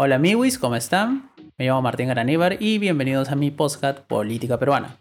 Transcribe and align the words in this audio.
Hola 0.00 0.14
amigos, 0.14 0.58
¿cómo 0.58 0.76
están? 0.76 1.32
Me 1.58 1.66
llamo 1.66 1.82
Martín 1.82 2.06
Garaníbar 2.06 2.62
y 2.62 2.78
bienvenidos 2.78 3.30
a 3.30 3.34
mi 3.34 3.50
podcast 3.50 3.98
Política 3.98 4.56
Peruana. 4.56 4.96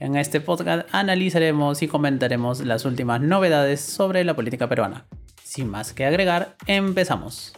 En 0.00 0.16
este 0.16 0.40
podcast 0.40 0.88
analizaremos 0.90 1.82
y 1.82 1.86
comentaremos 1.86 2.64
las 2.64 2.86
últimas 2.86 3.20
novedades 3.20 3.82
sobre 3.82 4.24
la 4.24 4.34
política 4.34 4.66
peruana. 4.66 5.04
Sin 5.44 5.68
más 5.68 5.92
que 5.92 6.06
agregar, 6.06 6.56
empezamos. 6.66 7.52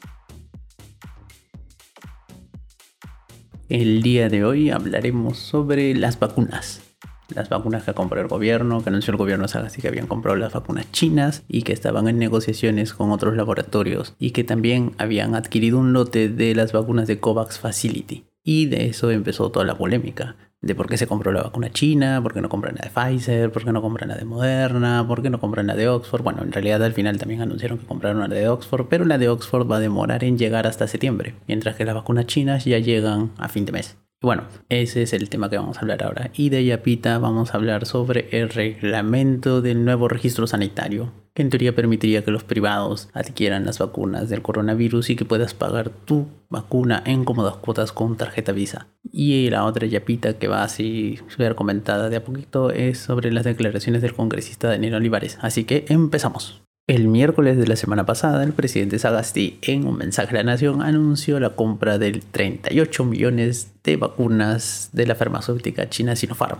El 3.69 4.03
día 4.03 4.29
de 4.29 4.45
hoy 4.45 4.71
hablaremos 4.71 5.39
sobre 5.39 5.95
las 5.95 6.19
vacunas 6.19 6.90
las 7.35 7.49
vacunas 7.49 7.85
que 7.85 7.95
compró 7.95 8.21
el 8.21 8.29
gobierno, 8.29 8.83
que 8.83 8.91
anunció 8.91 9.13
el 9.13 9.19
gobierno 9.19 9.49
Sagasti 9.49 9.81
que 9.81 9.89
habían 9.89 10.07
comprado 10.07 10.37
las 10.37 10.53
vacunas 10.53 10.91
chinas 10.93 11.43
y 11.49 11.63
que 11.63 11.73
estaban 11.73 12.09
en 12.09 12.19
negociaciones 12.19 12.95
con 12.95 13.11
otros 13.11 13.37
laboratorios 13.37 14.15
y 14.19 14.31
que 14.31 14.45
también 14.45 14.93
habían 14.99 15.35
adquirido 15.35 15.79
un 15.79 15.93
lote 15.93 16.29
de 16.29 16.55
las 16.55 16.73
vacunas 16.73 17.07
de 17.09 17.21
COVAX 17.21 17.59
Facility. 17.59 18.25
Y 18.43 18.67
de 18.67 18.87
eso 18.87 19.11
empezó 19.11 19.51
toda 19.51 19.67
la 19.67 19.77
polémica 19.77 20.37
de 20.63 20.75
por 20.75 20.89
qué 20.89 20.99
se 20.99 21.07
compró 21.07 21.33
la 21.33 21.43
vacuna 21.43 21.71
china, 21.71 22.21
por 22.23 22.35
qué 22.35 22.41
no 22.41 22.49
compran 22.49 22.75
la 22.75 22.83
de 22.83 22.91
Pfizer, 22.91 23.51
por 23.51 23.65
qué 23.65 23.73
no 23.73 23.81
compran 23.81 24.09
la 24.09 24.17
de 24.17 24.25
Moderna, 24.25 25.07
por 25.07 25.23
qué 25.23 25.31
no 25.31 25.41
compran 25.41 25.67
la 25.67 25.75
de 25.75 25.89
Oxford. 25.89 26.23
Bueno, 26.23 26.43
en 26.43 26.53
realidad 26.53 26.83
al 26.83 26.93
final 26.93 27.19
también 27.19 27.41
anunciaron 27.41 27.79
que 27.79 27.87
compraron 27.87 28.21
la 28.21 28.29
de 28.29 28.49
Oxford, 28.49 28.87
pero 28.89 29.05
la 29.05 29.19
de 29.19 29.29
Oxford 29.29 29.71
va 29.71 29.77
a 29.77 29.81
demorar 29.81 30.23
en 30.23 30.39
llegar 30.39 30.67
hasta 30.67 30.87
septiembre, 30.87 31.35
mientras 31.47 31.77
que 31.77 31.85
las 31.85 31.95
vacunas 31.95 32.27
chinas 32.27 32.65
ya 32.65 32.79
llegan 32.79 33.31
a 33.39 33.49
fin 33.49 33.65
de 33.65 33.73
mes. 33.73 33.97
Bueno, 34.23 34.45
ese 34.69 35.01
es 35.01 35.15
el 35.15 35.31
tema 35.31 35.49
que 35.49 35.57
vamos 35.57 35.79
a 35.79 35.81
hablar 35.81 36.03
ahora. 36.03 36.31
Y 36.35 36.51
de 36.51 36.63
Yapita 36.63 37.17
vamos 37.17 37.55
a 37.55 37.57
hablar 37.57 37.87
sobre 37.87 38.29
el 38.39 38.51
reglamento 38.51 39.63
del 39.63 39.83
nuevo 39.83 40.09
registro 40.09 40.47
sanitario, 40.47 41.11
que 41.33 41.41
en 41.41 41.49
teoría 41.49 41.75
permitiría 41.75 42.23
que 42.23 42.31
los 42.31 42.45
privados 42.45 43.09
adquieran 43.15 43.65
las 43.65 43.79
vacunas 43.79 44.29
del 44.29 44.43
coronavirus 44.43 45.09
y 45.09 45.17
que 45.17 45.25
puedas 45.25 45.55
pagar 45.55 45.89
tu 45.89 46.27
vacuna 46.51 47.03
en 47.07 47.25
cómodas 47.25 47.57
cuotas 47.57 47.93
con 47.93 48.19
tarjeta 48.19 48.53
Visa. 48.53 48.89
Y 49.11 49.49
la 49.49 49.65
otra 49.65 49.87
Yapita 49.87 50.35
que 50.35 50.49
va 50.49 50.65
así 50.65 51.19
ser 51.35 51.55
comentada 51.55 52.11
de 52.11 52.17
a 52.17 52.25
poquito 52.25 52.73
es 52.73 52.99
sobre 52.99 53.33
las 53.33 53.45
declaraciones 53.45 54.03
del 54.03 54.13
congresista 54.13 54.69
Daniel 54.69 54.97
Olivares. 54.97 55.39
Así 55.41 55.65
que 55.65 55.87
empezamos. 55.89 56.61
El 56.91 57.07
miércoles 57.07 57.57
de 57.57 57.69
la 57.69 57.77
semana 57.77 58.05
pasada, 58.05 58.43
el 58.43 58.53
presidente 58.53 58.99
Sagasti, 58.99 59.61
en 59.63 59.87
un 59.87 59.97
mensaje 59.97 60.31
a 60.31 60.39
la 60.39 60.43
nación, 60.43 60.83
anunció 60.83 61.39
la 61.39 61.51
compra 61.51 61.99
de 61.99 62.21
38 62.33 63.05
millones 63.05 63.75
de 63.85 63.97
vacunas 63.97 64.91
de 64.93 65.07
la 65.07 65.15
farmacéutica 65.15 65.89
china 65.89 66.17
Sinopharm, 66.17 66.59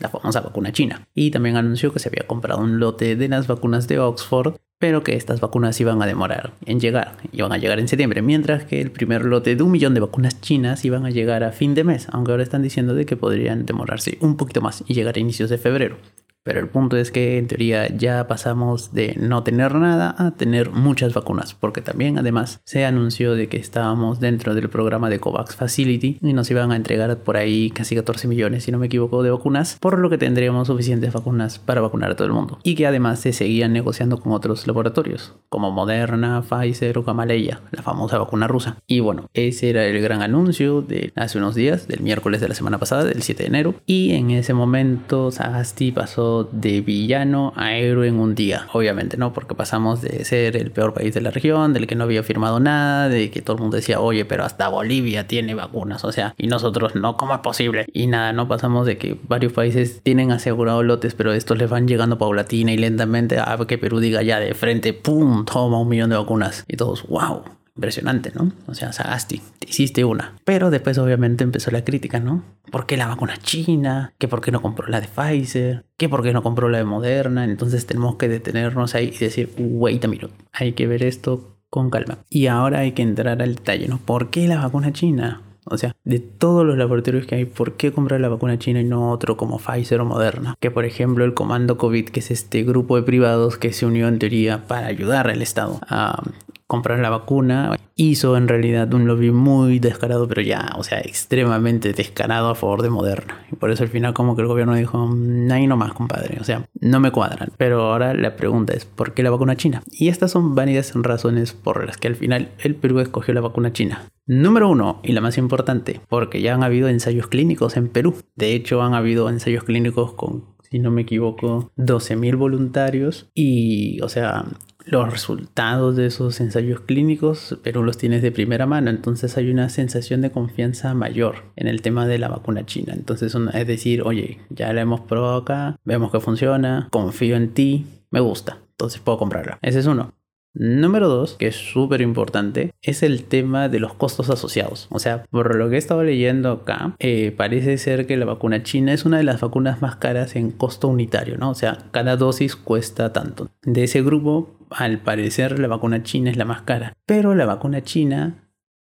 la 0.00 0.08
famosa 0.08 0.40
vacuna 0.40 0.72
china. 0.72 1.06
Y 1.14 1.30
también 1.30 1.58
anunció 1.58 1.92
que 1.92 1.98
se 1.98 2.08
había 2.08 2.26
comprado 2.26 2.62
un 2.62 2.80
lote 2.80 3.16
de 3.16 3.28
las 3.28 3.48
vacunas 3.48 3.86
de 3.86 3.98
Oxford, 3.98 4.54
pero 4.78 5.02
que 5.02 5.14
estas 5.14 5.40
vacunas 5.40 5.78
iban 5.78 6.00
a 6.00 6.06
demorar 6.06 6.54
en 6.64 6.80
llegar, 6.80 7.18
iban 7.32 7.52
a 7.52 7.58
llegar 7.58 7.78
en 7.78 7.88
septiembre, 7.88 8.22
mientras 8.22 8.64
que 8.64 8.80
el 8.80 8.90
primer 8.90 9.26
lote 9.26 9.56
de 9.56 9.62
un 9.62 9.72
millón 9.72 9.92
de 9.92 10.00
vacunas 10.00 10.40
chinas 10.40 10.86
iban 10.86 11.04
a 11.04 11.10
llegar 11.10 11.44
a 11.44 11.52
fin 11.52 11.74
de 11.74 11.84
mes, 11.84 12.06
aunque 12.12 12.30
ahora 12.30 12.44
están 12.44 12.62
diciendo 12.62 12.94
de 12.94 13.04
que 13.04 13.18
podrían 13.18 13.66
demorarse 13.66 14.16
un 14.22 14.38
poquito 14.38 14.62
más 14.62 14.84
y 14.86 14.94
llegar 14.94 15.16
a 15.16 15.20
inicios 15.20 15.50
de 15.50 15.58
febrero. 15.58 15.98
Pero 16.46 16.60
el 16.60 16.68
punto 16.68 16.96
es 16.96 17.10
que 17.10 17.38
en 17.38 17.48
teoría 17.48 17.88
ya 17.88 18.28
pasamos 18.28 18.94
de 18.94 19.16
no 19.18 19.42
tener 19.42 19.74
nada 19.74 20.14
a 20.16 20.30
tener 20.30 20.70
muchas 20.70 21.12
vacunas, 21.12 21.54
porque 21.54 21.80
también 21.80 22.18
además 22.18 22.60
se 22.62 22.84
anunció 22.84 23.34
de 23.34 23.48
que 23.48 23.56
estábamos 23.56 24.20
dentro 24.20 24.54
del 24.54 24.68
programa 24.68 25.10
de 25.10 25.18
COVAX 25.18 25.56
Facility 25.56 26.18
y 26.22 26.32
nos 26.34 26.48
iban 26.48 26.70
a 26.70 26.76
entregar 26.76 27.18
por 27.18 27.36
ahí 27.36 27.70
casi 27.70 27.96
14 27.96 28.28
millones, 28.28 28.62
si 28.62 28.70
no 28.70 28.78
me 28.78 28.86
equivoco, 28.86 29.24
de 29.24 29.32
vacunas, 29.32 29.76
por 29.80 29.98
lo 29.98 30.08
que 30.08 30.18
tendríamos 30.18 30.68
suficientes 30.68 31.12
vacunas 31.12 31.58
para 31.58 31.80
vacunar 31.80 32.12
a 32.12 32.14
todo 32.14 32.28
el 32.28 32.32
mundo. 32.32 32.60
Y 32.62 32.76
que 32.76 32.86
además 32.86 33.18
se 33.18 33.32
seguían 33.32 33.72
negociando 33.72 34.20
con 34.20 34.30
otros 34.30 34.68
laboratorios, 34.68 35.34
como 35.48 35.72
Moderna, 35.72 36.44
Pfizer 36.48 36.96
o 36.96 37.02
Gamaleya, 37.02 37.60
la 37.72 37.82
famosa 37.82 38.18
vacuna 38.18 38.46
rusa. 38.46 38.76
Y 38.86 39.00
bueno, 39.00 39.26
ese 39.34 39.68
era 39.70 39.84
el 39.84 40.00
gran 40.00 40.22
anuncio 40.22 40.80
de 40.80 41.12
hace 41.16 41.38
unos 41.38 41.56
días, 41.56 41.88
del 41.88 42.02
miércoles 42.02 42.40
de 42.40 42.46
la 42.48 42.54
semana 42.54 42.78
pasada, 42.78 43.02
del 43.02 43.22
7 43.22 43.42
de 43.42 43.48
enero, 43.48 43.74
y 43.84 44.12
en 44.12 44.30
ese 44.30 44.54
momento 44.54 45.32
Sagasti 45.32 45.90
pasó 45.90 46.35
de 46.44 46.80
villano 46.80 47.52
a 47.56 47.74
héroe 47.74 48.08
en 48.08 48.18
un 48.18 48.34
día. 48.34 48.66
Obviamente, 48.72 49.16
¿no? 49.16 49.32
Porque 49.32 49.54
pasamos 49.54 50.00
de 50.00 50.24
ser 50.24 50.56
el 50.56 50.70
peor 50.70 50.94
país 50.94 51.14
de 51.14 51.20
la 51.20 51.30
región, 51.30 51.72
del 51.72 51.86
que 51.86 51.94
no 51.94 52.04
había 52.04 52.22
firmado 52.22 52.60
nada, 52.60 53.08
de 53.08 53.30
que 53.30 53.42
todo 53.42 53.56
el 53.56 53.62
mundo 53.62 53.76
decía, 53.76 54.00
oye, 54.00 54.24
pero 54.24 54.44
hasta 54.44 54.68
Bolivia 54.68 55.26
tiene 55.26 55.54
vacunas, 55.54 56.04
o 56.04 56.12
sea, 56.12 56.34
y 56.38 56.46
nosotros 56.46 56.94
no, 56.94 57.16
¿cómo 57.16 57.34
es 57.34 57.40
posible? 57.40 57.86
Y 57.92 58.06
nada, 58.06 58.32
no 58.32 58.48
pasamos 58.48 58.86
de 58.86 58.98
que 58.98 59.18
varios 59.28 59.52
países 59.52 60.00
tienen 60.02 60.32
asegurado 60.32 60.82
lotes, 60.82 61.14
pero 61.14 61.32
estos 61.32 61.58
les 61.58 61.68
van 61.68 61.88
llegando 61.88 62.18
paulatina 62.18 62.72
y 62.72 62.76
lentamente 62.76 63.38
a 63.38 63.56
que 63.66 63.78
Perú 63.78 64.00
diga 64.00 64.22
ya 64.22 64.38
de 64.38 64.54
frente, 64.54 64.92
¡pum! 64.92 65.44
Toma 65.44 65.80
un 65.80 65.88
millón 65.88 66.10
de 66.10 66.16
vacunas. 66.16 66.64
Y 66.68 66.76
todos, 66.76 67.06
¡wow! 67.08 67.55
Impresionante, 67.76 68.32
¿no? 68.34 68.52
O 68.66 68.74
sea, 68.74 68.92
Sagasti, 68.92 69.40
te 69.58 69.68
hiciste 69.68 70.04
una. 70.04 70.34
Pero 70.44 70.70
después 70.70 70.98
obviamente 70.98 71.44
empezó 71.44 71.70
la 71.70 71.84
crítica, 71.84 72.20
¿no? 72.20 72.42
¿Por 72.70 72.86
qué 72.86 72.96
la 72.96 73.06
vacuna 73.06 73.36
china? 73.36 74.12
¿Qué 74.18 74.28
por 74.28 74.40
qué 74.40 74.50
no 74.50 74.62
compró 74.62 74.88
la 74.88 75.00
de 75.00 75.08
Pfizer? 75.08 75.84
¿Qué 75.96 76.08
por 76.08 76.22
qué 76.22 76.32
no 76.32 76.42
compró 76.42 76.68
la 76.68 76.78
de 76.78 76.84
Moderna? 76.84 77.44
Entonces 77.44 77.86
tenemos 77.86 78.16
que 78.16 78.28
detenernos 78.28 78.94
ahí 78.94 79.12
y 79.14 79.18
decir, 79.18 79.52
wait 79.58 80.04
a 80.04 80.08
minute, 80.08 80.34
hay 80.52 80.72
que 80.72 80.86
ver 80.86 81.02
esto 81.02 81.56
con 81.70 81.90
calma. 81.90 82.18
Y 82.30 82.46
ahora 82.46 82.80
hay 82.80 82.92
que 82.92 83.02
entrar 83.02 83.42
al 83.42 83.56
detalle, 83.56 83.88
¿no? 83.88 83.98
¿Por 83.98 84.30
qué 84.30 84.48
la 84.48 84.60
vacuna 84.60 84.92
china? 84.92 85.42
O 85.68 85.76
sea, 85.78 85.96
de 86.04 86.20
todos 86.20 86.64
los 86.64 86.78
laboratorios 86.78 87.26
que 87.26 87.34
hay, 87.34 87.44
¿por 87.44 87.72
qué 87.72 87.92
comprar 87.92 88.20
la 88.20 88.28
vacuna 88.28 88.56
china 88.56 88.80
y 88.80 88.84
no 88.84 89.10
otro 89.10 89.36
como 89.36 89.58
Pfizer 89.58 90.00
o 90.00 90.04
Moderna? 90.04 90.54
Que 90.60 90.70
por 90.70 90.84
ejemplo 90.84 91.24
el 91.24 91.34
Comando 91.34 91.76
COVID, 91.76 92.08
que 92.08 92.20
es 92.20 92.30
este 92.30 92.62
grupo 92.62 92.94
de 92.94 93.02
privados 93.02 93.58
que 93.58 93.72
se 93.72 93.84
unió 93.84 94.06
en 94.06 94.20
teoría 94.20 94.68
para 94.68 94.86
ayudar 94.86 95.28
al 95.28 95.42
Estado 95.42 95.80
a 95.88 96.22
comprar 96.66 96.98
la 96.98 97.10
vacuna. 97.10 97.76
Hizo 97.94 98.36
en 98.36 98.48
realidad 98.48 98.92
un 98.92 99.06
lobby 99.06 99.30
muy 99.30 99.78
descarado, 99.78 100.28
pero 100.28 100.42
ya, 100.42 100.74
o 100.76 100.82
sea, 100.82 101.00
extremadamente 101.00 101.92
descarado 101.92 102.50
a 102.50 102.54
favor 102.54 102.82
de 102.82 102.90
Moderna. 102.90 103.46
Y 103.50 103.56
por 103.56 103.70
eso 103.70 103.84
al 103.84 103.88
final 103.88 104.12
como 104.12 104.36
que 104.36 104.42
el 104.42 104.48
gobierno 104.48 104.74
dijo, 104.74 105.06
mm, 105.06 105.50
ahí 105.50 105.66
nomás, 105.66 105.94
compadre. 105.94 106.38
O 106.40 106.44
sea, 106.44 106.68
no 106.80 107.00
me 107.00 107.10
cuadran. 107.10 107.50
Pero 107.56 107.82
ahora 107.82 108.12
la 108.14 108.36
pregunta 108.36 108.74
es, 108.74 108.84
¿por 108.84 109.14
qué 109.14 109.22
la 109.22 109.30
vacuna 109.30 109.56
china? 109.56 109.82
Y 109.90 110.08
estas 110.08 110.32
son 110.32 110.54
varias 110.54 110.92
razones 110.94 111.52
por 111.52 111.84
las 111.86 111.96
que 111.96 112.08
al 112.08 112.16
final 112.16 112.50
el 112.58 112.74
Perú 112.74 113.00
escogió 113.00 113.32
la 113.32 113.40
vacuna 113.40 113.72
china. 113.72 114.10
Número 114.26 114.68
uno, 114.68 115.00
y 115.04 115.12
la 115.12 115.20
más 115.20 115.38
importante, 115.38 116.00
porque 116.08 116.42
ya 116.42 116.54
han 116.54 116.64
habido 116.64 116.88
ensayos 116.88 117.28
clínicos 117.28 117.76
en 117.76 117.88
Perú. 117.88 118.16
De 118.34 118.54
hecho, 118.54 118.82
han 118.82 118.94
habido 118.94 119.30
ensayos 119.30 119.62
clínicos 119.62 120.14
con 120.14 120.56
si 120.70 120.78
no 120.78 120.90
me 120.90 121.02
equivoco, 121.02 121.70
12.000 121.76 122.36
voluntarios 122.36 123.30
y, 123.34 124.00
o 124.00 124.08
sea, 124.08 124.44
los 124.86 125.10
resultados 125.10 125.96
de 125.96 126.06
esos 126.06 126.40
ensayos 126.40 126.80
clínicos, 126.80 127.58
pero 127.62 127.82
los 127.82 127.98
tienes 127.98 128.22
de 128.22 128.32
primera 128.32 128.66
mano, 128.66 128.88
entonces 128.88 129.36
hay 129.36 129.50
una 129.50 129.68
sensación 129.68 130.20
de 130.20 130.30
confianza 130.30 130.94
mayor 130.94 131.44
en 131.56 131.66
el 131.66 131.82
tema 131.82 132.06
de 132.06 132.18
la 132.18 132.28
vacuna 132.28 132.64
china. 132.64 132.94
Entonces 132.94 133.34
es 133.34 133.66
decir, 133.66 134.02
oye, 134.02 134.38
ya 134.48 134.72
la 134.72 134.80
hemos 134.80 135.00
probado 135.00 135.38
acá, 135.38 135.76
vemos 135.84 136.12
que 136.12 136.20
funciona, 136.20 136.88
confío 136.92 137.36
en 137.36 137.52
ti, 137.52 137.86
me 138.10 138.20
gusta, 138.20 138.60
entonces 138.70 139.00
puedo 139.00 139.18
comprarla. 139.18 139.58
Ese 139.60 139.80
es 139.80 139.86
uno. 139.86 140.12
Número 140.58 141.08
dos, 141.08 141.36
que 141.38 141.48
es 141.48 141.56
súper 141.56 142.00
importante, 142.00 142.72
es 142.80 143.02
el 143.02 143.24
tema 143.24 143.68
de 143.68 143.78
los 143.78 143.92
costos 143.92 144.30
asociados. 144.30 144.88
O 144.90 144.98
sea, 144.98 145.24
por 145.30 145.54
lo 145.54 145.68
que 145.68 145.74
he 145.74 145.78
estado 145.78 146.02
leyendo 146.02 146.50
acá, 146.50 146.96
eh, 146.98 147.30
parece 147.36 147.76
ser 147.76 148.06
que 148.06 148.16
la 148.16 148.24
vacuna 148.24 148.62
china 148.62 148.94
es 148.94 149.04
una 149.04 149.18
de 149.18 149.24
las 149.24 149.42
vacunas 149.42 149.82
más 149.82 149.96
caras 149.96 150.34
en 150.34 150.50
costo 150.50 150.88
unitario, 150.88 151.36
¿no? 151.36 151.50
O 151.50 151.54
sea, 151.54 151.78
cada 151.90 152.16
dosis 152.16 152.56
cuesta 152.56 153.12
tanto. 153.12 153.50
De 153.62 153.84
ese 153.84 154.00
grupo, 154.00 154.56
al 154.70 154.98
parecer 154.98 155.58
la 155.58 155.68
vacuna 155.68 156.02
china 156.02 156.30
es 156.30 156.38
la 156.38 156.46
más 156.46 156.62
cara. 156.62 156.94
Pero 157.04 157.34
la 157.34 157.44
vacuna 157.44 157.82
china 157.82 158.48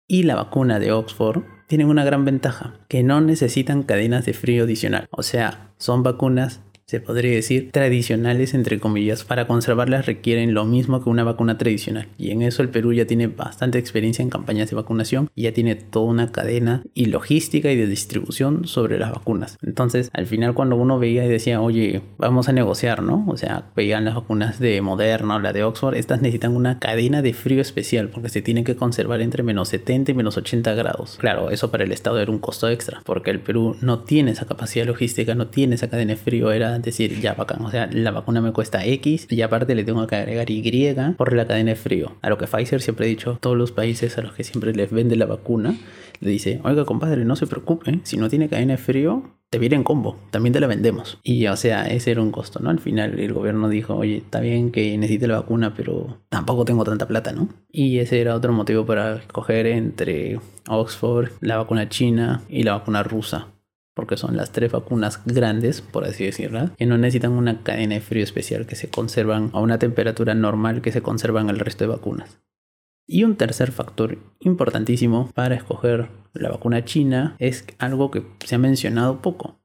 y 0.08 0.24
la 0.24 0.36
vacuna 0.36 0.80
de 0.80 0.92
Oxford 0.92 1.44
tienen 1.68 1.88
una 1.88 2.04
gran 2.04 2.26
ventaja, 2.26 2.74
que 2.90 3.04
no 3.04 3.22
necesitan 3.22 3.84
cadenas 3.84 4.26
de 4.26 4.34
frío 4.34 4.64
adicional. 4.64 5.08
O 5.12 5.24
sea, 5.24 5.72
son 5.78 6.04
vacunas 6.04 6.62
se 6.92 7.00
podría 7.00 7.32
decir, 7.32 7.70
tradicionales, 7.72 8.54
entre 8.54 8.78
comillas. 8.82 9.24
Para 9.24 9.48
conservarlas 9.48 10.08
requieren 10.08 10.54
lo 10.54 10.66
mismo 10.66 11.02
que 11.02 11.10
una 11.10 11.24
vacuna 11.24 11.58
tradicional. 11.58 12.10
Y 12.18 12.32
en 12.32 12.42
eso 12.42 12.62
el 12.62 12.68
Perú 12.68 12.92
ya 12.92 13.06
tiene 13.06 13.28
bastante 13.28 13.78
experiencia 13.78 14.24
en 14.24 14.30
campañas 14.30 14.70
de 14.70 14.76
vacunación 14.76 15.30
y 15.34 15.44
ya 15.44 15.54
tiene 15.54 15.76
toda 15.76 16.08
una 16.08 16.34
cadena 16.34 16.84
y 16.94 17.06
logística 17.06 17.72
y 17.72 17.78
de 17.78 17.88
distribución 17.88 18.68
sobre 18.68 19.00
las 19.00 19.10
vacunas. 19.14 19.58
Entonces, 19.62 20.10
al 20.12 20.28
final 20.28 20.54
cuando 20.54 20.76
uno 20.76 21.00
veía 21.00 21.24
y 21.24 21.30
decía, 21.30 21.62
oye, 21.62 22.02
vamos 22.18 22.50
a 22.50 22.52
negociar, 22.52 23.04
¿no? 23.04 23.24
O 23.30 23.38
sea, 23.38 23.70
veían 23.74 24.04
las 24.04 24.16
vacunas 24.16 24.60
de 24.60 24.82
Moderna 24.82 25.38
o 25.38 25.40
la 25.40 25.54
de 25.54 25.64
Oxford, 25.64 25.96
estas 25.96 26.22
necesitan 26.22 26.54
una 26.54 26.80
cadena 26.80 27.22
de 27.22 27.34
frío 27.34 27.62
especial 27.62 28.10
porque 28.10 28.28
se 28.28 28.42
tienen 28.42 28.66
que 28.66 28.76
conservar 28.76 29.22
entre 29.22 29.44
menos 29.44 29.70
70 29.70 30.12
y 30.12 30.14
menos 30.14 30.36
80 30.36 30.74
grados. 30.74 31.16
Claro, 31.22 31.52
eso 31.52 31.72
para 31.72 31.86
el 31.86 31.94
Estado 31.94 32.20
era 32.20 32.34
un 32.34 32.40
costo 32.40 32.68
extra 32.68 33.02
porque 33.06 33.32
el 33.32 33.40
Perú 33.40 33.78
no 33.80 34.00
tiene 34.00 34.32
esa 34.32 34.46
capacidad 34.46 34.86
logística, 34.86 35.36
no 35.36 35.48
tiene 35.48 35.76
esa 35.76 35.90
cadena 35.90 36.12
de 36.12 36.18
frío, 36.18 36.52
era 36.52 36.81
decir, 36.82 37.20
ya 37.20 37.34
bacán, 37.34 37.64
o 37.64 37.72
sea, 37.72 37.88
la 37.92 38.12
vacuna 38.12 38.42
me 38.42 38.52
cuesta 38.52 38.86
X 38.86 39.28
y 39.30 39.42
aparte 39.42 39.76
le 39.76 39.84
tengo 39.84 40.06
que 40.08 40.16
agregar 40.16 40.50
Y 40.50 40.62
por 41.18 41.34
la 41.34 41.46
cadena 41.46 41.72
de 41.72 41.76
frío. 41.76 42.14
A 42.22 42.30
lo 42.30 42.38
que 42.38 42.48
Pfizer 42.48 42.82
siempre 42.82 43.06
ha 43.06 43.10
dicho, 43.10 43.38
todos 43.42 43.58
los 43.58 43.72
países 43.72 44.18
a 44.18 44.22
los 44.22 44.34
que 44.34 44.44
siempre 44.44 44.74
les 44.74 44.92
vende 44.92 45.16
la 45.16 45.26
vacuna, 45.26 45.76
le 46.20 46.30
dice, 46.30 46.62
oiga 46.64 46.86
compadre, 46.86 47.26
no 47.26 47.36
se 47.36 47.48
preocupe, 47.48 48.00
si 48.04 48.18
no 48.18 48.30
tiene 48.30 48.50
cadena 48.50 48.74
de 48.74 48.78
frío, 48.78 49.24
te 49.50 49.60
viene 49.60 49.76
en 49.76 49.84
combo, 49.84 50.18
también 50.32 50.54
te 50.54 50.62
la 50.62 50.68
vendemos. 50.68 51.20
Y 51.24 51.46
o 51.48 51.56
sea, 51.58 51.86
ese 51.88 52.12
era 52.12 52.22
un 52.22 52.32
costo, 52.32 52.60
¿no? 52.60 52.70
Al 52.70 52.80
final 52.80 53.20
el 53.20 53.34
gobierno 53.34 53.68
dijo, 53.68 53.96
oye, 53.96 54.18
está 54.18 54.40
bien 54.40 54.72
que 54.72 54.98
necesite 54.98 55.28
la 55.28 55.42
vacuna, 55.42 55.74
pero 55.76 56.20
tampoco 56.30 56.64
tengo 56.64 56.86
tanta 56.86 57.08
plata, 57.08 57.34
¿no? 57.34 57.50
Y 57.70 58.00
ese 58.00 58.22
era 58.22 58.36
otro 58.36 58.54
motivo 58.54 58.86
para 58.86 59.16
escoger 59.18 59.68
entre 59.68 60.40
Oxford, 60.70 61.32
la 61.42 61.58
vacuna 61.58 61.90
china 61.90 62.42
y 62.50 62.64
la 62.64 62.74
vacuna 62.74 63.04
rusa 63.04 63.48
porque 63.94 64.18
son 64.18 64.38
las 64.38 64.52
tres 64.52 64.72
vacunas 64.72 65.22
grandes, 65.26 65.82
por 65.82 66.06
así 66.06 66.26
decirlo, 66.26 66.72
que 66.78 66.86
no 66.86 66.98
necesitan 66.98 67.34
una 67.34 67.64
cadena 67.64 67.96
de 67.96 68.02
frío 68.02 68.24
especial, 68.24 68.66
que 68.66 68.76
se 68.76 68.90
conservan 68.90 69.50
a 69.54 69.60
una 69.60 69.80
temperatura 69.80 70.34
normal 70.34 70.82
que 70.82 70.92
se 70.92 71.02
conservan 71.02 71.50
el 71.50 71.60
resto 71.60 71.84
de 71.84 71.90
vacunas. 71.90 72.40
Y 73.08 73.24
un 73.24 73.36
tercer 73.36 73.72
factor 73.72 74.18
importantísimo 74.40 75.30
para 75.34 75.56
escoger 75.56 76.10
la 76.34 76.50
vacuna 76.50 76.86
china 76.86 77.36
es 77.40 77.66
algo 77.78 78.10
que 78.10 78.24
se 78.46 78.56
ha 78.56 78.60
mencionado 78.60 79.22
poco, 79.22 79.61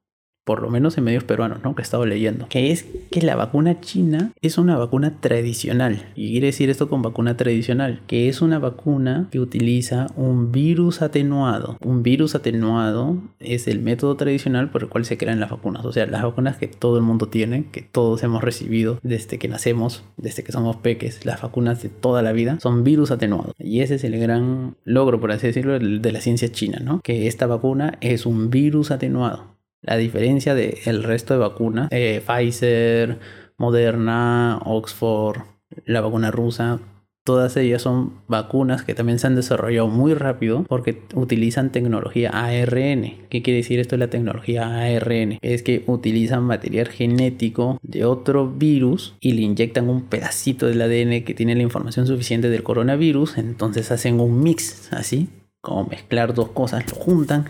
por 0.47 0.63
lo 0.63 0.71
menos 0.71 0.97
en 0.97 1.03
medios 1.03 1.25
peruanos, 1.25 1.59
¿no? 1.65 1.75
Que 1.75 1.83
he 1.83 1.85
estado 1.85 2.07
leyendo, 2.07 2.47
que 2.49 2.71
es 2.71 2.87
que 3.11 3.21
la 3.21 3.35
vacuna 3.35 3.81
china 3.81 4.31
es 4.43 4.59
una 4.59 4.79
vacuna 4.79 5.21
tradicional. 5.21 6.07
Y 6.15 6.31
quiere 6.31 6.47
decir 6.47 6.71
esto 6.71 6.89
con 6.89 7.03
vacuna 7.03 7.37
tradicional, 7.37 8.01
que 8.07 8.29
es 8.29 8.41
una 8.41 8.61
vacuna 8.61 9.27
que 9.33 9.41
utiliza 9.41 10.07
un 10.15 10.53
virus 10.53 11.03
atenuado. 11.03 11.77
Un 11.85 12.05
virus 12.05 12.37
atenuado 12.37 13.19
es 13.41 13.67
el 13.67 13.81
método 13.81 14.15
tradicional 14.17 14.71
por 14.71 14.85
el 14.85 14.89
cual 14.89 15.05
se 15.05 15.19
crean 15.19 15.41
las 15.41 15.51
vacunas. 15.51 15.85
O 15.85 15.93
sea, 15.93 16.07
las 16.07 16.23
vacunas 16.23 16.59
que 16.59 16.69
todo 16.69 16.97
el 16.97 17.03
mundo 17.03 17.27
tiene, 17.27 17.67
que 17.73 17.83
todos 17.83 18.23
hemos 18.23 18.45
recibido 18.45 19.01
desde 19.03 19.39
que 19.39 19.49
nacemos, 19.49 20.05
desde 20.17 20.45
que 20.45 20.53
somos 20.53 20.77
peques, 20.77 21.27
las 21.27 21.43
vacunas 21.43 21.83
de 21.83 21.89
toda 21.89 22.23
la 22.23 22.31
vida, 22.31 22.61
son 22.61 22.85
virus 22.85 23.11
atenuados. 23.11 23.53
Y 23.59 23.81
ese 23.81 23.97
es 23.97 24.05
el 24.05 24.17
gran 24.21 24.77
logro, 24.85 25.19
por 25.19 25.33
así 25.33 25.49
decirlo, 25.49 25.77
de 25.81 26.13
la 26.13 26.21
ciencia 26.21 26.53
china, 26.53 26.79
¿no? 26.81 27.01
Que 27.01 27.27
esta 27.27 27.49
vacuna 27.49 27.99
es 28.01 28.27
un 28.27 28.49
virus 28.49 28.93
atenuado. 28.93 29.56
La 29.87 29.97
diferencia 29.97 30.55
del 30.55 31.03
resto 31.03 31.35
de 31.35 31.41
vacunas, 31.41 31.89
eh, 31.93 32.23
Pfizer, 32.27 33.19
Moderna, 33.57 34.61
Oxford, 34.65 35.43
la 35.85 36.01
vacuna 36.01 36.31
rusa, 36.31 36.81
todas 37.27 37.57
ellas 37.57 37.83
son 37.83 38.15
vacunas 38.29 38.85
que 38.85 38.95
también 38.95 39.19
se 39.19 39.27
han 39.27 39.35
desarrollado 39.35 39.89
muy 39.89 40.15
rápido 40.15 40.65
porque 40.69 41.03
utilizan 41.15 41.73
tecnología 41.73 42.31
ARN. 42.31 43.27
¿Qué 43.29 43.43
quiere 43.43 43.59
decir 43.59 43.81
esto 43.81 43.97
de 43.97 44.01
la 44.01 44.11
tecnología 44.11 44.81
ARN? 44.81 45.39
Es 45.43 45.63
que 45.63 45.83
utilizan 45.87 46.45
material 46.45 46.87
genético 46.87 47.79
de 47.83 48.05
otro 48.05 48.49
virus 48.49 49.17
y 49.21 49.33
le 49.33 49.43
inyectan 49.43 49.89
un 49.89 50.03
pedacito 50.03 50.67
del 50.67 50.81
ADN 50.81 51.25
que 51.25 51.35
tiene 51.35 51.57
la 51.57 51.63
información 51.63 52.07
suficiente 52.07 52.49
del 52.49 52.63
coronavirus, 52.63 53.39
entonces 53.39 53.91
hacen 53.91 54.21
un 54.21 54.43
mix 54.43 54.93
así, 54.93 55.29
como 55.61 55.87
mezclar 55.87 56.33
dos 56.33 56.51
cosas, 56.51 56.85
lo 56.89 56.97
juntan 56.97 57.47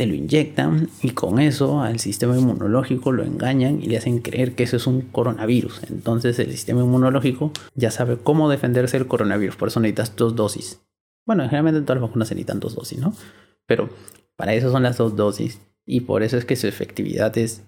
te 0.00 0.06
lo 0.06 0.14
inyectan 0.14 0.88
y 1.02 1.10
con 1.10 1.38
eso 1.38 1.82
al 1.82 2.00
sistema 2.00 2.34
inmunológico 2.34 3.12
lo 3.12 3.22
engañan 3.22 3.82
y 3.82 3.86
le 3.86 3.98
hacen 3.98 4.20
creer 4.20 4.54
que 4.54 4.62
eso 4.62 4.78
es 4.78 4.86
un 4.86 5.02
coronavirus. 5.02 5.82
Entonces 5.90 6.38
el 6.38 6.50
sistema 6.50 6.80
inmunológico 6.80 7.52
ya 7.74 7.90
sabe 7.90 8.16
cómo 8.16 8.48
defenderse 8.48 8.96
del 8.96 9.06
coronavirus, 9.06 9.56
por 9.56 9.68
eso 9.68 9.78
necesitas 9.78 10.16
dos 10.16 10.34
dosis. 10.34 10.80
Bueno, 11.26 11.42
generalmente 11.42 11.82
todas 11.82 12.00
las 12.00 12.08
vacunas 12.08 12.30
necesitan 12.30 12.60
dos 12.60 12.76
dosis, 12.76 12.98
¿no? 12.98 13.12
Pero 13.66 13.90
para 14.36 14.54
eso 14.54 14.72
son 14.72 14.84
las 14.84 14.96
dos 14.96 15.16
dosis 15.16 15.60
y 15.84 16.00
por 16.00 16.22
eso 16.22 16.38
es 16.38 16.46
que 16.46 16.56
su 16.56 16.66
efectividad 16.66 17.36
es 17.36 17.62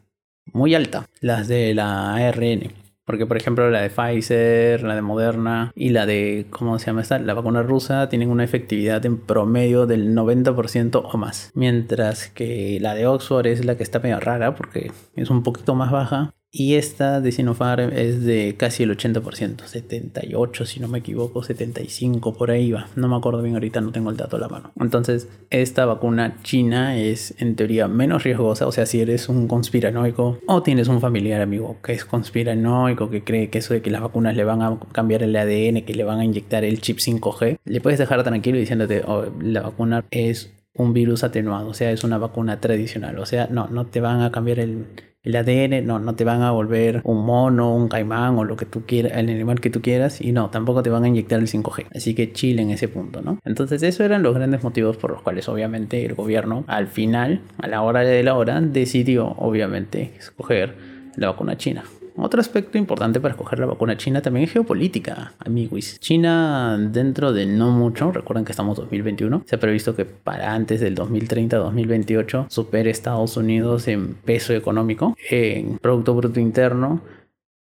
muy 0.54 0.74
alta, 0.74 1.04
las 1.20 1.48
de 1.48 1.74
la 1.74 2.14
ARN. 2.14 2.72
Porque, 3.04 3.26
por 3.26 3.36
ejemplo, 3.36 3.68
la 3.70 3.82
de 3.82 3.90
Pfizer, 3.90 4.82
la 4.82 4.94
de 4.94 5.02
Moderna 5.02 5.72
y 5.74 5.90
la 5.90 6.06
de, 6.06 6.46
¿cómo 6.50 6.78
se 6.78 6.86
llama 6.86 7.02
esta? 7.02 7.18
La 7.18 7.34
vacuna 7.34 7.62
rusa 7.62 8.08
tienen 8.08 8.30
una 8.30 8.44
efectividad 8.44 9.04
en 9.04 9.18
promedio 9.18 9.86
del 9.86 10.14
90% 10.14 11.02
o 11.04 11.18
más. 11.18 11.50
Mientras 11.54 12.28
que 12.28 12.78
la 12.80 12.94
de 12.94 13.06
Oxford 13.06 13.46
es 13.46 13.64
la 13.64 13.76
que 13.76 13.82
está 13.82 13.98
medio 13.98 14.20
rara 14.20 14.54
porque 14.54 14.92
es 15.14 15.30
un 15.30 15.42
poquito 15.42 15.74
más 15.74 15.90
baja 15.90 16.34
y 16.54 16.74
esta 16.74 17.22
de 17.22 17.32
Sinopharm 17.32 17.92
es 17.94 18.22
de 18.22 18.56
casi 18.58 18.82
el 18.82 18.94
80%, 18.94 19.64
78 19.64 20.66
si 20.66 20.80
no 20.80 20.86
me 20.86 20.98
equivoco, 20.98 21.42
75 21.42 22.34
por 22.34 22.50
ahí 22.50 22.70
va. 22.70 22.88
No 22.94 23.08
me 23.08 23.16
acuerdo 23.16 23.40
bien 23.40 23.54
ahorita, 23.54 23.80
no 23.80 23.90
tengo 23.90 24.10
el 24.10 24.18
dato 24.18 24.36
a 24.36 24.40
la 24.40 24.48
mano. 24.48 24.70
Entonces, 24.78 25.28
esta 25.48 25.86
vacuna 25.86 26.36
china 26.42 26.98
es 26.98 27.34
en 27.38 27.56
teoría 27.56 27.88
menos 27.88 28.24
riesgosa, 28.24 28.66
o 28.66 28.72
sea, 28.72 28.84
si 28.84 29.00
eres 29.00 29.30
un 29.30 29.48
conspiranoico 29.48 30.40
o 30.46 30.62
tienes 30.62 30.88
un 30.88 31.00
familiar 31.00 31.40
amigo 31.40 31.78
que 31.82 31.94
es 31.94 32.04
conspiranoico, 32.04 33.08
que 33.08 33.24
cree 33.24 33.48
que 33.48 33.58
eso 33.58 33.72
de 33.72 33.80
que 33.80 33.90
las 33.90 34.02
vacunas 34.02 34.36
le 34.36 34.44
van 34.44 34.60
a 34.60 34.78
cambiar 34.92 35.22
el 35.22 35.34
ADN, 35.34 35.86
que 35.86 35.94
le 35.94 36.04
van 36.04 36.18
a 36.18 36.24
inyectar 36.26 36.64
el 36.64 36.82
chip 36.82 36.98
5G, 36.98 37.60
le 37.64 37.80
puedes 37.80 37.98
dejar 37.98 38.22
tranquilo 38.24 38.58
diciéndote, 38.58 39.02
oh, 39.06 39.24
la 39.40 39.62
vacuna 39.62 40.04
es 40.10 40.52
un 40.74 40.92
virus 40.92 41.24
atenuado, 41.24 41.68
o 41.68 41.74
sea, 41.74 41.92
es 41.92 42.04
una 42.04 42.18
vacuna 42.18 42.60
tradicional, 42.60 43.18
o 43.18 43.24
sea, 43.24 43.48
no, 43.50 43.68
no 43.68 43.86
te 43.86 44.02
van 44.02 44.20
a 44.20 44.30
cambiar 44.30 44.58
el 44.58 44.84
el 45.22 45.36
ADN, 45.36 45.86
no, 45.86 45.98
no 45.98 46.14
te 46.14 46.24
van 46.24 46.42
a 46.42 46.50
volver 46.50 47.00
un 47.04 47.24
mono, 47.24 47.74
un 47.74 47.88
caimán 47.88 48.36
o 48.38 48.44
lo 48.44 48.56
que 48.56 48.66
tú 48.66 48.82
quieras, 48.86 49.12
el 49.16 49.30
animal 49.30 49.60
que 49.60 49.70
tú 49.70 49.80
quieras, 49.80 50.20
y 50.20 50.32
no, 50.32 50.50
tampoco 50.50 50.82
te 50.82 50.90
van 50.90 51.04
a 51.04 51.08
inyectar 51.08 51.38
el 51.38 51.48
5G. 51.48 51.86
Así 51.94 52.14
que 52.14 52.32
chile 52.32 52.62
en 52.62 52.70
ese 52.70 52.88
punto, 52.88 53.22
¿no? 53.22 53.38
Entonces, 53.44 53.82
esos 53.82 54.00
eran 54.00 54.22
los 54.22 54.34
grandes 54.34 54.62
motivos 54.62 54.96
por 54.96 55.12
los 55.12 55.22
cuales, 55.22 55.48
obviamente, 55.48 56.04
el 56.04 56.14
gobierno, 56.14 56.64
al 56.66 56.88
final, 56.88 57.40
a 57.58 57.68
la 57.68 57.82
hora 57.82 58.00
de 58.00 58.22
la 58.22 58.34
hora, 58.34 58.60
decidió, 58.60 59.28
obviamente, 59.38 60.12
escoger 60.18 60.74
la 61.16 61.28
vacuna 61.28 61.56
china. 61.56 61.84
Otro 62.16 62.40
aspecto 62.40 62.76
importante 62.76 63.20
para 63.20 63.32
escoger 63.32 63.58
la 63.58 63.66
vacuna 63.66 63.96
china 63.96 64.20
también 64.20 64.44
es 64.44 64.52
geopolítica, 64.52 65.32
amigos. 65.38 65.98
China, 66.00 66.76
dentro 66.78 67.32
de 67.32 67.46
no 67.46 67.70
mucho, 67.70 68.12
recuerden 68.12 68.44
que 68.44 68.52
estamos 68.52 68.78
en 68.78 68.84
2021, 68.84 69.44
se 69.46 69.56
ha 69.56 69.60
previsto 69.60 69.96
que 69.96 70.04
para 70.04 70.52
antes 70.52 70.80
del 70.80 70.94
2030-2028 70.94 72.46
supere 72.48 72.90
Estados 72.90 73.36
Unidos 73.36 73.88
en 73.88 74.14
peso 74.14 74.52
económico, 74.52 75.16
en 75.30 75.78
Producto 75.78 76.14
Bruto 76.14 76.38
Interno. 76.40 77.00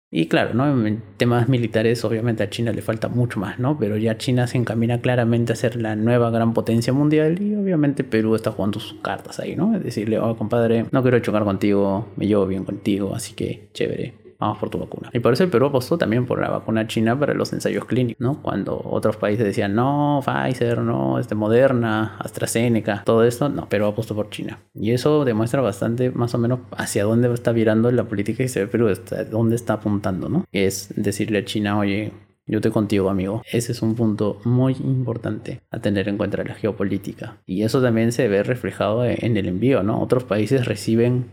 Y 0.10 0.28
claro, 0.28 0.54
¿no? 0.54 0.88
en 0.88 1.04
temas 1.18 1.50
militares 1.50 2.06
obviamente 2.06 2.42
a 2.42 2.50
China 2.50 2.72
le 2.72 2.82
falta 2.82 3.10
mucho 3.10 3.42
más, 3.42 3.60
¿no? 3.60 3.78
Pero 3.78 3.98
ya 3.98 4.18
China 4.18 4.48
se 4.48 4.58
encamina 4.58 5.02
claramente 5.02 5.52
a 5.52 5.58
ser 5.58 5.76
la 5.76 5.98
nueva 5.98 6.30
gran 6.30 6.54
potencia 6.54 6.94
mundial 6.94 7.42
y 7.42 7.54
obviamente 7.56 8.06
Perú 8.06 8.34
está 8.34 8.52
jugando 8.52 8.80
sus 8.80 9.02
cartas 9.02 9.42
ahí, 9.42 9.58
¿no? 9.58 9.76
Es 9.76 9.84
decirle, 9.84 10.18
oh 10.18 10.38
compadre, 10.38 10.86
no 10.92 11.02
quiero 11.02 11.20
chocar 11.20 11.44
contigo, 11.44 12.08
me 12.16 12.26
llevo 12.26 12.48
bien 12.48 12.64
contigo, 12.64 13.14
así 13.14 13.34
que 13.34 13.68
chévere, 13.74 14.14
vamos 14.40 14.58
por 14.58 14.70
tu 14.70 14.78
vacuna. 14.78 15.10
Y 15.14 15.20
por 15.20 15.34
eso 15.34 15.44
el 15.44 15.50
Perú 15.50 15.68
apostó 15.68 15.98
también 15.98 16.26
por 16.26 16.40
la 16.40 16.50
vacuna 16.50 16.88
china 16.88 17.18
para 17.20 17.34
los 17.34 17.54
ensayos 17.54 17.86
clínicos, 17.86 18.22
¿no? 18.22 18.42
Cuando 18.42 18.82
otros 18.84 19.18
países 19.18 19.46
decían, 19.46 19.76
no, 19.76 20.22
Pfizer, 20.24 20.80
no, 20.80 21.20
este 21.20 21.36
Moderna, 21.36 22.18
AstraZeneca, 22.20 23.04
todo 23.06 23.24
esto, 23.24 23.50
no, 23.50 23.68
Perú 23.70 23.86
apostó 23.86 24.16
por 24.16 24.30
China. 24.30 24.60
Y 24.74 24.92
eso 24.92 25.26
demuestra 25.26 25.62
bastante 25.62 26.12
más 26.12 26.34
o 26.34 26.38
menos 26.38 26.60
hacia 26.76 27.04
dónde 27.04 27.32
está 27.34 27.52
virando 27.52 27.92
la 27.92 28.06
política 28.06 28.44
y 28.44 28.48
se 28.48 28.62
ve 28.62 28.68
Perú, 28.68 28.90
está, 28.90 29.24
dónde 29.24 29.56
está 29.56 29.74
apuntando, 29.74 30.30
¿no? 30.30 30.46
Es 30.52 30.94
decirle 30.96 31.40
a 31.40 31.46
China, 31.46 31.78
oye, 31.78 32.12
yo 32.48 32.62
te 32.62 32.72
contigo, 32.72 33.10
amigo. 33.10 33.42
Ese 33.52 33.74
es 33.74 33.82
un 33.82 33.96
punto 33.96 34.40
muy 34.46 34.74
importante 34.74 35.62
a 35.70 35.80
tener 35.80 36.08
en 36.08 36.18
cuenta 36.18 36.42
la 36.44 36.56
geopolítica. 36.56 37.38
Y 37.46 37.64
eso 37.64 37.82
también 37.82 38.14
se 38.14 38.30
ve 38.30 38.42
reflejado 38.42 39.04
en 39.06 39.36
el 39.36 39.48
envío, 39.48 39.84
¿no? 39.84 40.02
Otros 40.02 40.24
países 40.24 40.66
reciben 40.66 41.26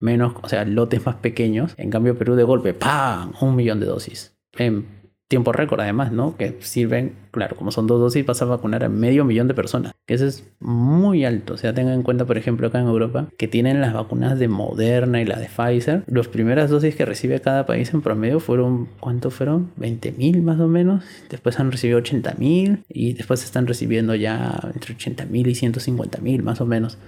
menos, 0.00 0.34
o 0.42 0.48
sea, 0.48 0.64
lotes 0.64 1.04
más 1.06 1.16
pequeños. 1.16 1.74
En 1.76 1.90
cambio, 1.90 2.16
Perú 2.16 2.34
de 2.34 2.44
golpe, 2.44 2.74
¡pam! 2.74 3.32
Un 3.40 3.56
millón 3.56 3.80
de 3.80 3.86
dosis. 3.86 4.36
En 4.56 4.86
tiempo 5.28 5.52
récord, 5.52 5.80
además, 5.80 6.12
¿no? 6.12 6.36
Que 6.36 6.58
sirven, 6.60 7.14
claro, 7.30 7.56
como 7.56 7.72
son 7.72 7.86
dos 7.86 7.98
dosis, 7.98 8.24
vas 8.24 8.42
a 8.42 8.44
vacunar 8.44 8.84
a 8.84 8.88
medio 8.88 9.24
millón 9.24 9.48
de 9.48 9.54
personas. 9.54 9.92
Que 10.06 10.14
eso 10.14 10.26
es 10.26 10.44
muy 10.60 11.24
alto. 11.24 11.54
O 11.54 11.56
sea, 11.56 11.74
tengan 11.74 11.94
en 11.94 12.02
cuenta, 12.02 12.24
por 12.24 12.38
ejemplo, 12.38 12.66
acá 12.66 12.78
en 12.80 12.86
Europa, 12.86 13.28
que 13.38 13.48
tienen 13.48 13.80
las 13.80 13.94
vacunas 13.94 14.38
de 14.38 14.48
Moderna 14.48 15.20
y 15.20 15.24
la 15.24 15.38
de 15.38 15.48
Pfizer. 15.48 16.04
Las 16.06 16.28
primeras 16.28 16.70
dosis 16.70 16.94
que 16.94 17.04
recibe 17.04 17.40
cada 17.40 17.66
país 17.66 17.92
en 17.94 18.02
promedio 18.02 18.38
fueron, 18.38 18.88
¿cuánto 19.00 19.30
fueron? 19.30 19.70
20 19.76 20.12
mil 20.12 20.42
más 20.42 20.60
o 20.60 20.68
menos. 20.68 21.02
Después 21.30 21.58
han 21.58 21.72
recibido 21.72 21.98
80 21.98 22.34
mil 22.38 22.84
y 22.88 23.14
después 23.14 23.42
están 23.42 23.66
recibiendo 23.66 24.14
ya 24.14 24.60
entre 24.74 24.94
80 24.94 25.26
mil 25.26 25.48
y 25.48 25.54
150 25.54 26.18
mil 26.20 26.42
más 26.42 26.60
o 26.60 26.66
menos 26.66 26.98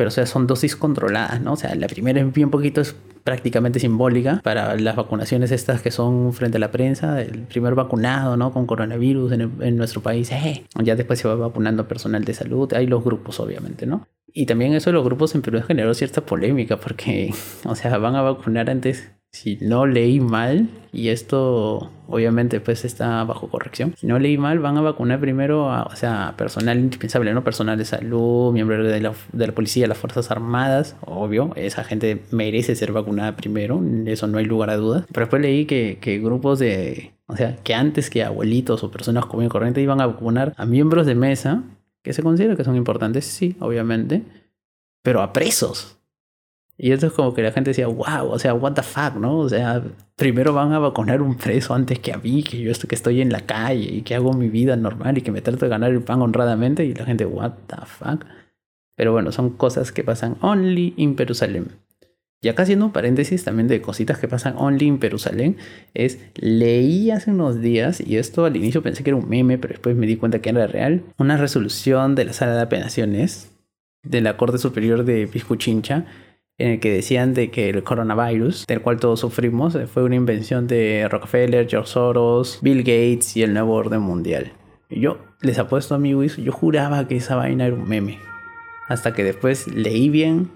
pero 0.00 0.08
o 0.08 0.10
sea, 0.10 0.24
son 0.24 0.46
dosis 0.46 0.76
controladas, 0.76 1.42
¿no? 1.42 1.52
O 1.52 1.56
sea, 1.56 1.74
la 1.74 1.86
primera 1.86 2.18
es 2.22 2.32
bien 2.32 2.48
poquito, 2.48 2.80
es 2.80 2.96
prácticamente 3.22 3.80
simbólica 3.80 4.40
para 4.42 4.74
las 4.76 4.96
vacunaciones 4.96 5.52
estas 5.52 5.82
que 5.82 5.90
son 5.90 6.32
frente 6.32 6.56
a 6.56 6.60
la 6.60 6.70
prensa, 6.70 7.20
el 7.20 7.40
primer 7.40 7.74
vacunado, 7.74 8.34
¿no? 8.38 8.50
Con 8.50 8.64
coronavirus 8.64 9.32
en, 9.32 9.76
nuestro 9.76 10.00
país, 10.00 10.32
eh. 10.32 10.64
ya 10.82 10.96
después 10.96 11.18
se 11.18 11.28
va 11.28 11.34
vacunando 11.34 11.86
personal 11.86 12.24
de 12.24 12.32
salud, 12.32 12.72
hay 12.72 12.86
los 12.86 13.04
grupos 13.04 13.40
obviamente, 13.40 13.84
¿no? 13.84 14.06
Y 14.32 14.46
también 14.46 14.74
eso 14.74 14.90
de 14.90 14.94
los 14.94 15.04
grupos 15.04 15.34
en 15.34 15.42
Perú 15.42 15.60
generó 15.66 15.94
cierta 15.94 16.20
polémica 16.24 16.76
porque, 16.78 17.32
o 17.64 17.74
sea, 17.74 17.98
van 17.98 18.16
a 18.16 18.22
vacunar 18.22 18.70
antes 18.70 19.10
si 19.32 19.58
no 19.60 19.86
leí 19.86 20.18
mal, 20.18 20.68
y 20.92 21.08
esto 21.08 21.90
obviamente 22.08 22.58
pues 22.58 22.84
está 22.84 23.22
bajo 23.22 23.48
corrección, 23.48 23.94
si 23.96 24.08
no 24.08 24.18
leí 24.18 24.36
mal, 24.36 24.58
van 24.58 24.76
a 24.76 24.80
vacunar 24.80 25.20
primero 25.20 25.70
a, 25.70 25.84
o 25.84 25.94
sea, 25.94 26.34
personal 26.36 26.80
indispensable, 26.80 27.32
¿no? 27.32 27.44
Personal 27.44 27.78
de 27.78 27.84
salud, 27.84 28.52
miembros 28.52 28.84
de 28.84 29.00
la, 29.00 29.12
de 29.32 29.46
la 29.46 29.54
policía, 29.54 29.86
las 29.86 29.98
Fuerzas 29.98 30.32
Armadas, 30.32 30.96
obvio, 31.02 31.52
esa 31.54 31.84
gente 31.84 32.22
merece 32.32 32.74
ser 32.74 32.90
vacunada 32.90 33.36
primero, 33.36 33.80
eso 34.06 34.26
no 34.26 34.38
hay 34.38 34.46
lugar 34.46 34.70
a 34.70 34.76
dudas. 34.76 35.04
Pero 35.12 35.26
después 35.26 35.42
leí 35.42 35.64
que, 35.64 35.98
que 36.00 36.18
grupos 36.18 36.58
de, 36.58 37.12
o 37.28 37.36
sea, 37.36 37.56
que 37.62 37.74
antes 37.74 38.10
que 38.10 38.24
abuelitos 38.24 38.82
o 38.82 38.90
personas 38.90 39.26
común 39.26 39.46
y 39.46 39.48
corriente 39.48 39.80
iban 39.80 40.00
a 40.00 40.06
vacunar 40.06 40.54
a 40.56 40.66
miembros 40.66 41.06
de 41.06 41.14
mesa, 41.14 41.62
que 42.02 42.12
se 42.12 42.22
considera 42.22 42.56
que 42.56 42.64
son 42.64 42.76
importantes, 42.76 43.24
sí, 43.24 43.56
obviamente, 43.60 44.22
pero 45.02 45.22
a 45.22 45.32
presos. 45.32 45.96
Y 46.82 46.92
esto 46.92 47.08
es 47.08 47.12
como 47.12 47.34
que 47.34 47.42
la 47.42 47.52
gente 47.52 47.70
decía, 47.70 47.88
wow, 47.88 48.30
o 48.30 48.38
sea, 48.38 48.54
what 48.54 48.72
the 48.72 48.82
fuck, 48.82 49.16
¿no? 49.16 49.38
O 49.40 49.48
sea, 49.50 49.82
primero 50.16 50.54
van 50.54 50.72
a 50.72 50.78
vacunar 50.78 51.20
un 51.20 51.36
preso 51.36 51.74
antes 51.74 51.98
que 51.98 52.10
a 52.10 52.16
mí, 52.16 52.42
que 52.42 52.58
yo 52.58 52.70
estoy, 52.70 52.88
que 52.88 52.94
estoy 52.94 53.20
en 53.20 53.30
la 53.30 53.42
calle 53.42 53.96
y 53.96 54.00
que 54.00 54.14
hago 54.14 54.32
mi 54.32 54.48
vida 54.48 54.76
normal 54.76 55.18
y 55.18 55.20
que 55.20 55.30
me 55.30 55.42
trato 55.42 55.66
de 55.66 55.68
ganar 55.68 55.90
el 55.90 56.02
pan 56.02 56.22
honradamente. 56.22 56.86
Y 56.86 56.94
la 56.94 57.04
gente, 57.04 57.26
what 57.26 57.52
the 57.66 57.76
fuck. 57.84 58.24
Pero 58.96 59.12
bueno, 59.12 59.30
son 59.30 59.50
cosas 59.50 59.92
que 59.92 60.04
pasan 60.04 60.38
only 60.40 60.94
in 60.96 61.18
Jerusalén. 61.18 61.68
Y 62.42 62.48
acá 62.48 62.62
haciendo 62.62 62.86
un 62.86 62.92
paréntesis 62.92 63.44
también 63.44 63.68
de 63.68 63.82
cositas 63.82 64.18
que 64.18 64.26
pasan 64.26 64.54
only 64.56 64.86
in 64.86 65.00
Jerusalén, 65.00 65.56
es 65.92 66.18
leí 66.36 67.10
hace 67.10 67.30
unos 67.30 67.60
días, 67.60 68.00
y 68.00 68.16
esto 68.16 68.46
al 68.46 68.56
inicio 68.56 68.82
pensé 68.82 69.04
que 69.04 69.10
era 69.10 69.16
un 69.18 69.28
meme, 69.28 69.58
pero 69.58 69.72
después 69.72 69.94
me 69.94 70.06
di 70.06 70.16
cuenta 70.16 70.40
que 70.40 70.48
era 70.48 70.66
real, 70.66 71.02
una 71.18 71.36
resolución 71.36 72.14
de 72.14 72.24
la 72.24 72.32
sala 72.32 72.54
de 72.54 72.62
apelaciones 72.62 73.52
de 74.02 74.22
la 74.22 74.38
Corte 74.38 74.56
Superior 74.56 75.04
de 75.04 75.26
Piscuchincha 75.26 76.06
en 76.60 76.72
el 76.72 76.80
que 76.80 76.92
decían 76.92 77.32
de 77.32 77.50
que 77.50 77.70
el 77.70 77.82
coronavirus, 77.82 78.66
del 78.66 78.82
cual 78.82 79.00
todos 79.00 79.20
sufrimos, 79.20 79.74
eh, 79.74 79.86
fue 79.86 80.02
una 80.02 80.14
invención 80.14 80.66
de 80.66 81.08
Rockefeller, 81.10 81.66
George 81.68 81.90
Soros, 81.90 82.58
Bill 82.60 82.80
Gates 82.80 83.36
y 83.36 83.42
el 83.42 83.54
nuevo 83.54 83.74
orden 83.74 84.02
mundial. 84.02 84.52
Y 84.90 85.00
yo 85.00 85.18
les 85.40 85.58
apuesto 85.58 85.94
a 85.94 85.98
mi 85.98 86.10
yo 86.10 86.52
juraba 86.52 87.08
que 87.08 87.16
esa 87.16 87.36
vaina 87.36 87.66
era 87.66 87.76
un 87.76 87.88
meme. 87.88 88.18
Hasta 88.88 89.14
que 89.14 89.24
después 89.24 89.68
leí 89.68 90.10
bien 90.10 90.50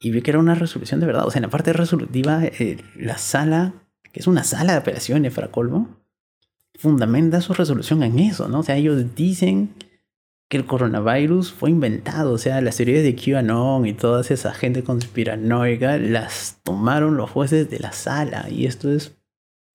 y 0.00 0.10
vi 0.10 0.22
que 0.22 0.30
era 0.30 0.38
una 0.40 0.54
resolución 0.54 0.98
de 1.00 1.06
verdad. 1.06 1.26
O 1.26 1.30
sea, 1.30 1.38
en 1.38 1.44
la 1.44 1.50
parte 1.50 1.72
resolutiva, 1.72 2.44
eh, 2.44 2.78
la 2.96 3.18
sala, 3.18 3.74
que 4.12 4.20
es 4.20 4.26
una 4.26 4.44
sala 4.44 4.72
de 4.72 4.78
operaciones 4.78 5.32
para 5.34 5.48
colmo, 5.48 6.00
fundamenta 6.74 7.42
su 7.42 7.52
resolución 7.52 8.02
en 8.02 8.18
eso, 8.18 8.48
¿no? 8.48 8.60
O 8.60 8.62
sea, 8.62 8.76
ellos 8.76 9.14
dicen 9.14 9.74
que 10.48 10.56
el 10.56 10.64
coronavirus 10.64 11.52
fue 11.52 11.70
inventado. 11.70 12.32
O 12.32 12.38
sea, 12.38 12.60
las 12.62 12.76
teorías 12.76 13.04
de 13.04 13.14
QAnon 13.14 13.86
y 13.86 13.92
toda 13.92 14.22
esa 14.22 14.54
gente 14.54 14.82
conspiranoica 14.82 15.98
las 15.98 16.58
tomaron 16.64 17.16
los 17.16 17.30
jueces 17.30 17.70
de 17.70 17.78
la 17.78 17.92
sala. 17.92 18.48
Y 18.50 18.66
esto 18.66 18.90
es. 18.90 19.16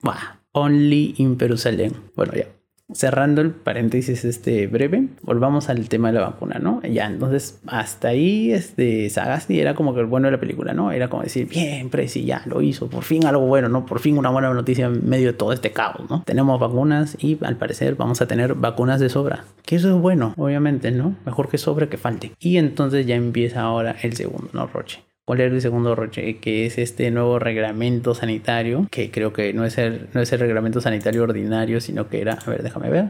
Bah, 0.01 0.41
only 0.51 1.13
in 1.17 1.39
Jerusalén. 1.39 1.93
Bueno, 2.15 2.33
ya 2.33 2.47
cerrando 2.93 3.41
el 3.41 3.51
paréntesis 3.51 4.25
este 4.25 4.67
breve, 4.67 5.07
volvamos 5.21 5.69
al 5.69 5.89
tema 5.89 6.09
de 6.11 6.19
la 6.19 6.27
vacuna, 6.27 6.59
¿no? 6.59 6.81
Ya, 6.83 7.07
entonces, 7.07 7.59
hasta 7.67 8.09
ahí, 8.09 8.51
este, 8.51 9.09
Sagasti 9.09 9.59
era 9.59 9.75
como 9.75 9.93
que 9.93 10.01
el 10.01 10.05
bueno 10.05 10.27
de 10.27 10.33
la 10.33 10.39
película, 10.39 10.73
¿no? 10.73 10.91
Era 10.91 11.09
como 11.09 11.23
decir, 11.23 11.47
bien, 11.47 11.89
Presi, 11.89 12.25
ya 12.25 12.43
lo 12.45 12.61
hizo, 12.61 12.89
por 12.89 13.03
fin 13.03 13.25
algo 13.25 13.45
bueno, 13.45 13.69
¿no? 13.69 13.85
Por 13.85 13.99
fin 13.99 14.17
una 14.17 14.29
buena 14.29 14.53
noticia 14.53 14.85
en 14.85 15.07
medio 15.07 15.27
de 15.27 15.33
todo 15.33 15.53
este 15.53 15.71
caos, 15.71 16.09
¿no? 16.09 16.23
Tenemos 16.25 16.59
vacunas 16.59 17.17
y 17.19 17.37
al 17.43 17.57
parecer 17.57 17.95
vamos 17.95 18.21
a 18.21 18.27
tener 18.27 18.55
vacunas 18.55 18.99
de 18.99 19.09
sobra. 19.09 19.45
Que 19.65 19.77
eso 19.77 19.95
es 19.95 20.01
bueno, 20.01 20.33
obviamente, 20.37 20.91
¿no? 20.91 21.15
Mejor 21.25 21.49
que 21.49 21.57
sobre 21.57 21.89
que 21.89 21.97
falte. 21.97 22.31
Y 22.39 22.57
entonces 22.57 23.05
ya 23.05 23.15
empieza 23.15 23.61
ahora 23.61 23.95
el 24.01 24.13
segundo, 24.13 24.49
¿no, 24.53 24.67
Roche? 24.67 25.03
¿Cuál 25.25 25.41
es 25.41 25.51
el 25.51 25.61
segundo 25.61 25.95
roche? 25.95 26.37
Que 26.37 26.67
es 26.67 26.77
este 26.77 27.09
nuevo 27.09 27.39
reglamento 27.39 28.13
sanitario, 28.13 28.87
que 28.91 29.09
creo 29.09 29.33
que 29.33 29.53
no 29.53 29.65
es, 29.65 29.79
el, 29.79 30.07
no 30.13 30.21
es 30.21 30.31
el 30.31 30.39
reglamento 30.39 30.81
sanitario 30.81 31.23
ordinario, 31.23 31.81
sino 31.81 32.09
que 32.09 32.21
era, 32.21 32.33
a 32.33 32.49
ver, 32.49 32.61
déjame 32.61 32.91
ver, 32.91 33.09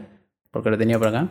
porque 0.50 0.70
lo 0.70 0.78
tenía 0.78 0.98
por 0.98 1.08
acá. 1.08 1.28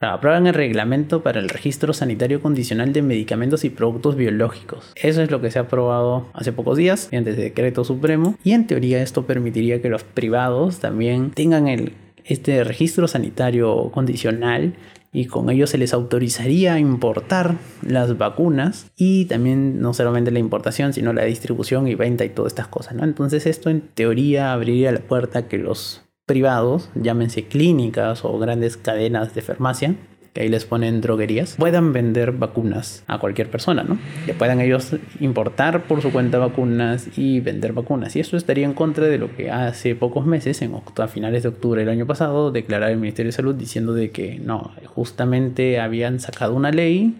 Aprueban 0.00 0.46
el 0.46 0.52
reglamento 0.52 1.22
para 1.22 1.40
el 1.40 1.48
registro 1.48 1.94
sanitario 1.94 2.42
condicional 2.42 2.92
de 2.92 3.00
medicamentos 3.00 3.64
y 3.64 3.70
productos 3.70 4.16
biológicos. 4.16 4.92
Eso 4.94 5.22
es 5.22 5.30
lo 5.30 5.40
que 5.40 5.50
se 5.50 5.58
ha 5.58 5.62
aprobado 5.62 6.28
hace 6.34 6.52
pocos 6.52 6.76
días, 6.76 7.08
mediante 7.10 7.32
decreto 7.32 7.82
supremo, 7.82 8.36
y 8.44 8.52
en 8.52 8.66
teoría 8.66 9.02
esto 9.02 9.26
permitiría 9.26 9.80
que 9.80 9.88
los 9.88 10.04
privados 10.04 10.78
también 10.78 11.30
tengan 11.30 11.68
el, 11.68 11.94
este 12.24 12.62
registro 12.64 13.08
sanitario 13.08 13.90
condicional 13.90 14.74
y 15.18 15.26
con 15.26 15.50
ello 15.50 15.66
se 15.66 15.78
les 15.78 15.94
autorizaría 15.94 16.78
importar 16.78 17.56
las 17.82 18.16
vacunas 18.16 18.92
y 18.96 19.24
también 19.24 19.80
no 19.80 19.92
solamente 19.92 20.30
la 20.30 20.38
importación, 20.38 20.92
sino 20.92 21.12
la 21.12 21.24
distribución 21.24 21.88
y 21.88 21.96
venta 21.96 22.24
y 22.24 22.28
todas 22.28 22.52
estas 22.52 22.68
cosas, 22.68 22.94
¿no? 22.94 23.02
Entonces 23.02 23.44
esto 23.46 23.68
en 23.68 23.80
teoría 23.80 24.52
abriría 24.52 24.92
la 24.92 25.00
puerta 25.00 25.40
a 25.40 25.48
que 25.48 25.58
los 25.58 26.04
privados, 26.24 26.90
llámense 26.94 27.48
clínicas 27.48 28.24
o 28.24 28.38
grandes 28.38 28.76
cadenas 28.76 29.34
de 29.34 29.42
farmacia, 29.42 29.96
que 30.32 30.42
ahí 30.42 30.48
les 30.48 30.64
ponen 30.64 31.00
droguerías, 31.00 31.56
puedan 31.58 31.92
vender 31.92 32.32
vacunas 32.32 33.04
a 33.06 33.18
cualquier 33.18 33.50
persona, 33.50 33.82
¿no? 33.82 33.98
Que 34.26 34.34
puedan 34.34 34.60
ellos 34.60 34.96
importar 35.20 35.84
por 35.84 36.02
su 36.02 36.12
cuenta 36.12 36.38
vacunas 36.38 37.08
y 37.16 37.40
vender 37.40 37.72
vacunas. 37.72 38.16
Y 38.16 38.20
eso 38.20 38.36
estaría 38.36 38.64
en 38.64 38.74
contra 38.74 39.06
de 39.06 39.18
lo 39.18 39.34
que 39.34 39.50
hace 39.50 39.94
pocos 39.94 40.26
meses, 40.26 40.62
en 40.62 40.74
a 40.74 41.08
finales 41.08 41.42
de 41.42 41.50
octubre 41.50 41.80
del 41.80 41.90
año 41.90 42.06
pasado, 42.06 42.50
declaraba 42.50 42.90
el 42.90 42.98
Ministerio 42.98 43.28
de 43.28 43.36
Salud 43.36 43.54
diciendo 43.54 43.94
de 43.94 44.10
que 44.10 44.38
no, 44.38 44.72
justamente 44.86 45.80
habían 45.80 46.20
sacado 46.20 46.54
una 46.54 46.70
ley 46.70 47.14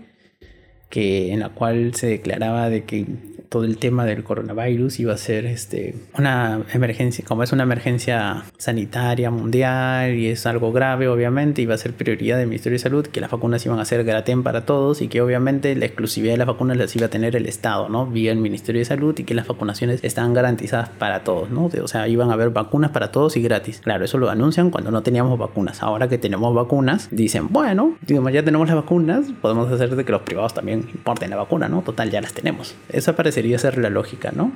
que 0.88 1.32
en 1.32 1.40
la 1.40 1.50
cual 1.50 1.94
se 1.94 2.06
declaraba 2.06 2.70
de 2.70 2.84
que 2.84 3.06
todo 3.48 3.64
el 3.64 3.78
tema 3.78 4.04
del 4.04 4.24
coronavirus 4.24 5.00
iba 5.00 5.14
a 5.14 5.16
ser 5.16 5.46
este, 5.46 5.94
una 6.16 6.60
emergencia, 6.72 7.24
como 7.26 7.42
es 7.42 7.52
una 7.52 7.62
emergencia 7.62 8.44
sanitaria 8.58 9.30
mundial 9.30 10.14
y 10.14 10.28
es 10.28 10.46
algo 10.46 10.72
grave, 10.72 11.08
obviamente, 11.08 11.62
iba 11.62 11.74
a 11.74 11.78
ser 11.78 11.92
prioridad 11.94 12.38
del 12.38 12.48
Ministerio 12.48 12.74
de 12.74 12.80
Salud, 12.80 13.06
que 13.06 13.20
las 13.20 13.30
vacunas 13.30 13.64
iban 13.66 13.78
a 13.78 13.84
ser 13.84 14.04
gratis 14.04 14.28
para 14.42 14.66
todos 14.66 15.00
y 15.00 15.08
que 15.08 15.22
obviamente 15.22 15.74
la 15.74 15.86
exclusividad 15.86 16.34
de 16.34 16.38
las 16.38 16.46
vacunas 16.46 16.76
las 16.76 16.94
iba 16.94 17.06
a 17.06 17.08
tener 17.08 17.34
el 17.34 17.46
Estado, 17.46 17.88
¿no? 17.88 18.06
Vía 18.06 18.30
el 18.30 18.38
Ministerio 18.38 18.80
de 18.80 18.84
Salud 18.84 19.18
y 19.18 19.24
que 19.24 19.34
las 19.34 19.46
vacunaciones 19.46 20.00
estaban 20.02 20.34
garantizadas 20.34 20.90
para 20.90 21.24
todos, 21.24 21.50
¿no? 21.50 21.70
O 21.82 21.88
sea, 21.88 22.08
iban 22.08 22.30
a 22.30 22.34
haber 22.34 22.50
vacunas 22.50 22.90
para 22.90 23.10
todos 23.10 23.36
y 23.36 23.42
gratis. 23.42 23.80
Claro, 23.82 24.04
eso 24.04 24.18
lo 24.18 24.28
anuncian 24.28 24.70
cuando 24.70 24.90
no 24.90 25.02
teníamos 25.02 25.38
vacunas. 25.38 25.82
Ahora 25.82 26.08
que 26.08 26.18
tenemos 26.18 26.54
vacunas, 26.54 27.08
dicen, 27.10 27.48
bueno, 27.48 27.96
digamos, 28.06 28.32
ya 28.32 28.42
tenemos 28.42 28.68
las 28.68 28.76
vacunas, 28.76 29.26
podemos 29.40 29.72
hacer 29.72 29.96
de 29.96 30.04
que 30.04 30.12
los 30.12 30.22
privados 30.22 30.52
también 30.52 30.80
importen 30.92 31.30
la 31.30 31.36
vacuna, 31.36 31.68
¿no? 31.68 31.80
Total, 31.82 32.10
ya 32.10 32.20
las 32.20 32.34
tenemos. 32.34 32.74
Eso 32.90 33.14
parece 33.14 33.37
sería 33.38 33.56
ser 33.60 33.78
la 33.78 33.88
lógica, 33.88 34.32
¿no? 34.34 34.50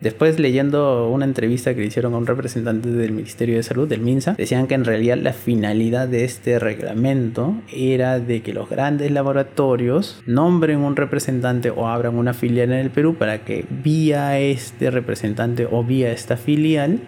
Después 0.00 0.40
leyendo 0.40 1.08
una 1.08 1.24
entrevista 1.24 1.72
que 1.72 1.82
le 1.82 1.86
hicieron 1.86 2.14
a 2.14 2.16
un 2.16 2.26
representante 2.26 2.90
del 2.90 3.12
Ministerio 3.12 3.54
de 3.54 3.62
Salud, 3.62 3.88
del 3.88 4.00
MINSA, 4.00 4.32
decían 4.32 4.66
que 4.66 4.74
en 4.74 4.84
realidad 4.84 5.18
la 5.18 5.32
finalidad 5.32 6.08
de 6.08 6.24
este 6.24 6.58
reglamento 6.58 7.54
era 7.72 8.18
de 8.18 8.42
que 8.42 8.52
los 8.52 8.68
grandes 8.68 9.12
laboratorios 9.12 10.20
nombren 10.26 10.80
un 10.80 10.96
representante 10.96 11.70
o 11.70 11.86
abran 11.86 12.16
una 12.16 12.34
filial 12.34 12.72
en 12.72 12.80
el 12.80 12.90
Perú 12.90 13.14
para 13.14 13.44
que 13.44 13.66
vía 13.70 14.40
este 14.40 14.90
representante 14.90 15.68
o 15.70 15.84
vía 15.84 16.10
esta 16.10 16.36
filial 16.36 16.98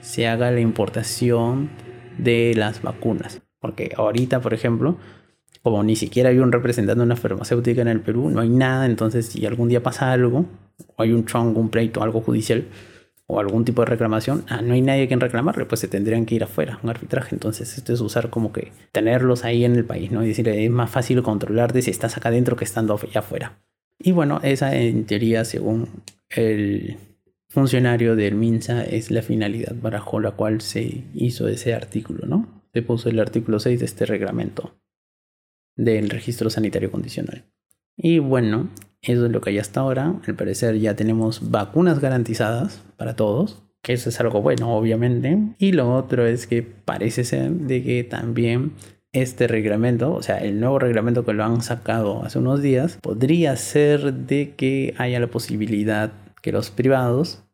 se 0.00 0.28
haga 0.28 0.52
la 0.52 0.60
importación 0.60 1.70
de 2.18 2.54
las 2.54 2.82
vacunas. 2.82 3.42
Porque 3.60 3.90
ahorita, 3.96 4.40
por 4.40 4.54
ejemplo, 4.54 4.96
como 5.70 5.82
ni 5.84 5.96
siquiera 5.96 6.30
hay 6.30 6.38
un 6.38 6.52
representante 6.52 6.98
de 6.98 7.04
una 7.04 7.16
farmacéutica 7.16 7.82
en 7.82 7.88
el 7.88 8.00
Perú, 8.00 8.30
no 8.30 8.40
hay 8.40 8.48
nada, 8.48 8.86
entonces 8.86 9.26
si 9.26 9.44
algún 9.46 9.68
día 9.68 9.82
pasa 9.82 10.12
algo, 10.12 10.46
o 10.96 11.02
hay 11.02 11.12
un 11.12 11.24
chongo, 11.26 11.60
un 11.60 11.68
pleito, 11.68 12.02
algo 12.02 12.20
judicial, 12.20 12.64
o 13.26 13.40
algún 13.40 13.66
tipo 13.66 13.82
de 13.82 13.86
reclamación, 13.86 14.44
ah, 14.48 14.62
no 14.62 14.72
hay 14.72 14.80
nadie 14.80 15.02
a 15.02 15.08
quien 15.08 15.20
reclamarle, 15.20 15.66
pues 15.66 15.80
se 15.80 15.88
tendrían 15.88 16.24
que 16.24 16.34
ir 16.34 16.44
afuera, 16.44 16.78
un 16.82 16.88
arbitraje. 16.88 17.34
Entonces, 17.34 17.76
esto 17.76 17.92
es 17.92 18.00
usar 18.00 18.30
como 18.30 18.52
que 18.52 18.72
tenerlos 18.90 19.44
ahí 19.44 19.66
en 19.66 19.76
el 19.76 19.84
país, 19.84 20.10
¿no? 20.10 20.24
Y 20.24 20.28
decirle, 20.28 20.64
es 20.64 20.70
más 20.70 20.90
fácil 20.90 21.22
controlarte 21.22 21.82
si 21.82 21.90
estás 21.90 22.16
acá 22.16 22.30
adentro 22.30 22.56
que 22.56 22.64
estando 22.64 22.94
allá 22.94 23.20
afuera. 23.20 23.58
Y 23.98 24.12
bueno, 24.12 24.40
esa 24.42 24.74
en 24.74 25.04
teoría, 25.04 25.44
según 25.44 25.88
el 26.30 26.96
funcionario 27.50 28.16
del 28.16 28.34
MINSA, 28.34 28.84
es 28.84 29.10
la 29.10 29.20
finalidad 29.20 29.74
bajo 29.78 30.20
la 30.20 30.30
cual 30.30 30.62
se 30.62 31.04
hizo 31.12 31.48
ese 31.48 31.74
artículo, 31.74 32.26
¿no? 32.26 32.62
Se 32.72 32.80
puso 32.80 33.10
el 33.10 33.20
artículo 33.20 33.60
6 33.60 33.80
de 33.80 33.84
este 33.84 34.06
reglamento 34.06 34.72
del 35.78 36.10
registro 36.10 36.50
sanitario 36.50 36.90
condicional. 36.90 37.44
Y 37.96 38.18
bueno, 38.18 38.68
eso 39.00 39.26
es 39.26 39.32
lo 39.32 39.40
que 39.40 39.50
hay 39.50 39.58
hasta 39.58 39.80
ahora. 39.80 40.20
Al 40.26 40.34
parecer 40.34 40.78
ya 40.78 40.94
tenemos 40.94 41.50
vacunas 41.50 42.00
garantizadas 42.00 42.82
para 42.98 43.16
todos, 43.16 43.62
que 43.80 43.94
eso 43.94 44.10
es 44.10 44.20
algo 44.20 44.42
bueno, 44.42 44.76
obviamente. 44.76 45.38
Y 45.58 45.72
lo 45.72 45.94
otro 45.94 46.26
es 46.26 46.46
que 46.46 46.62
parece 46.62 47.24
ser 47.24 47.50
de 47.50 47.82
que 47.82 48.04
también 48.04 48.72
este 49.12 49.46
reglamento, 49.46 50.12
o 50.12 50.22
sea, 50.22 50.38
el 50.38 50.60
nuevo 50.60 50.78
reglamento 50.78 51.24
que 51.24 51.32
lo 51.32 51.44
han 51.44 51.62
sacado 51.62 52.22
hace 52.24 52.38
unos 52.38 52.60
días, 52.60 52.98
podría 53.00 53.56
ser 53.56 54.12
de 54.12 54.54
que 54.54 54.94
haya 54.98 55.18
la 55.20 55.28
posibilidad 55.28 56.12
que 56.42 56.52
los 56.52 56.70
privados 56.70 57.44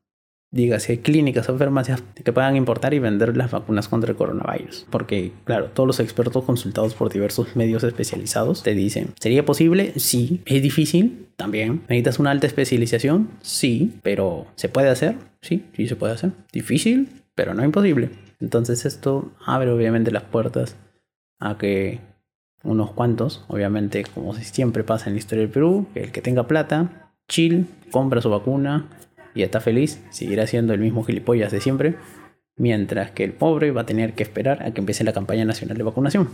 dígase 0.54 1.00
clínicas 1.00 1.48
o 1.48 1.58
farmacias 1.58 2.02
que 2.22 2.32
puedan 2.32 2.54
importar 2.54 2.94
y 2.94 3.00
vender 3.00 3.36
las 3.36 3.50
vacunas 3.50 3.88
contra 3.88 4.12
el 4.12 4.16
coronavirus. 4.16 4.86
Porque, 4.88 5.32
claro, 5.44 5.70
todos 5.74 5.86
los 5.86 6.00
expertos 6.00 6.44
consultados 6.44 6.94
por 6.94 7.12
diversos 7.12 7.56
medios 7.56 7.82
especializados 7.82 8.62
te 8.62 8.74
dicen, 8.74 9.08
¿sería 9.18 9.44
posible? 9.44 9.92
Sí. 9.96 10.40
¿Es 10.46 10.62
difícil? 10.62 11.26
También. 11.36 11.82
¿Necesitas 11.88 12.20
una 12.20 12.30
alta 12.30 12.46
especialización? 12.46 13.30
Sí. 13.42 13.94
¿Pero 14.02 14.46
se 14.54 14.68
puede 14.68 14.90
hacer? 14.90 15.16
Sí, 15.42 15.64
sí 15.74 15.88
se 15.88 15.96
puede 15.96 16.12
hacer. 16.12 16.30
¿Difícil? 16.52 17.08
Pero 17.34 17.52
no 17.52 17.64
imposible. 17.64 18.10
Entonces 18.38 18.86
esto 18.86 19.32
abre 19.44 19.70
obviamente 19.70 20.12
las 20.12 20.22
puertas 20.22 20.76
a 21.40 21.58
que 21.58 21.98
unos 22.62 22.92
cuantos, 22.92 23.44
obviamente 23.48 24.04
como 24.04 24.34
siempre 24.34 24.84
pasa 24.84 25.06
en 25.06 25.14
la 25.14 25.18
historia 25.18 25.42
del 25.42 25.50
Perú, 25.50 25.88
el 25.96 26.12
que 26.12 26.22
tenga 26.22 26.46
plata, 26.46 27.10
chill, 27.28 27.66
compra 27.90 28.20
su 28.20 28.30
vacuna, 28.30 28.88
y 29.34 29.42
está 29.42 29.60
feliz, 29.60 30.02
seguirá 30.10 30.46
siendo 30.46 30.74
el 30.74 30.80
mismo 30.80 31.02
gilipollas 31.04 31.52
de 31.52 31.60
siempre, 31.60 31.96
mientras 32.56 33.10
que 33.10 33.24
el 33.24 33.32
pobre 33.32 33.70
va 33.70 33.82
a 33.82 33.86
tener 33.86 34.14
que 34.14 34.22
esperar 34.22 34.62
a 34.62 34.72
que 34.72 34.80
empiece 34.80 35.04
la 35.04 35.12
campaña 35.12 35.44
nacional 35.44 35.76
de 35.76 35.82
vacunación. 35.82 36.28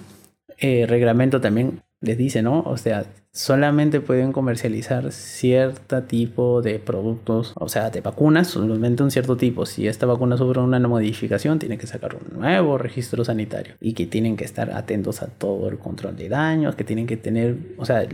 El 0.59 0.89
reglamento 0.89 1.41
también 1.41 1.81
les 2.01 2.17
dice, 2.17 2.43
¿no? 2.43 2.63
O 2.63 2.77
sea, 2.77 3.05
solamente 3.33 4.01
pueden 4.01 4.33
comercializar 4.33 5.13
cierto 5.13 6.03
tipo 6.03 6.63
de 6.63 6.81
productos, 6.81 7.53
o 7.57 7.69
sea, 7.69 7.91
de 7.91 8.01
vacunas, 8.01 8.49
solamente 8.49 9.03
un 9.03 9.11
cierto 9.11 9.37
tipo. 9.37 9.67
Si 9.67 9.87
esta 9.87 10.07
vacuna 10.07 10.37
sufre 10.37 10.61
una 10.61 10.81
modificación, 10.81 11.59
tiene 11.59 11.79
que 11.79 11.87
sacar 11.87 12.17
un 12.17 12.41
nuevo 12.41 12.77
registro 12.77 13.25
sanitario 13.25 13.75
y 13.81 13.93
que 13.93 14.07
tienen 14.07 14.37
que 14.37 14.45
estar 14.45 14.73
atentos 14.73 15.23
a 15.23 15.29
todo 15.29 15.69
el 15.69 15.79
control 15.79 16.17
de 16.17 16.29
daños, 16.29 16.75
que 16.75 16.85
tienen 16.85 17.07
que 17.07 17.17
tener, 17.17 17.57
o 17.77 17.85
sea, 17.85 18.05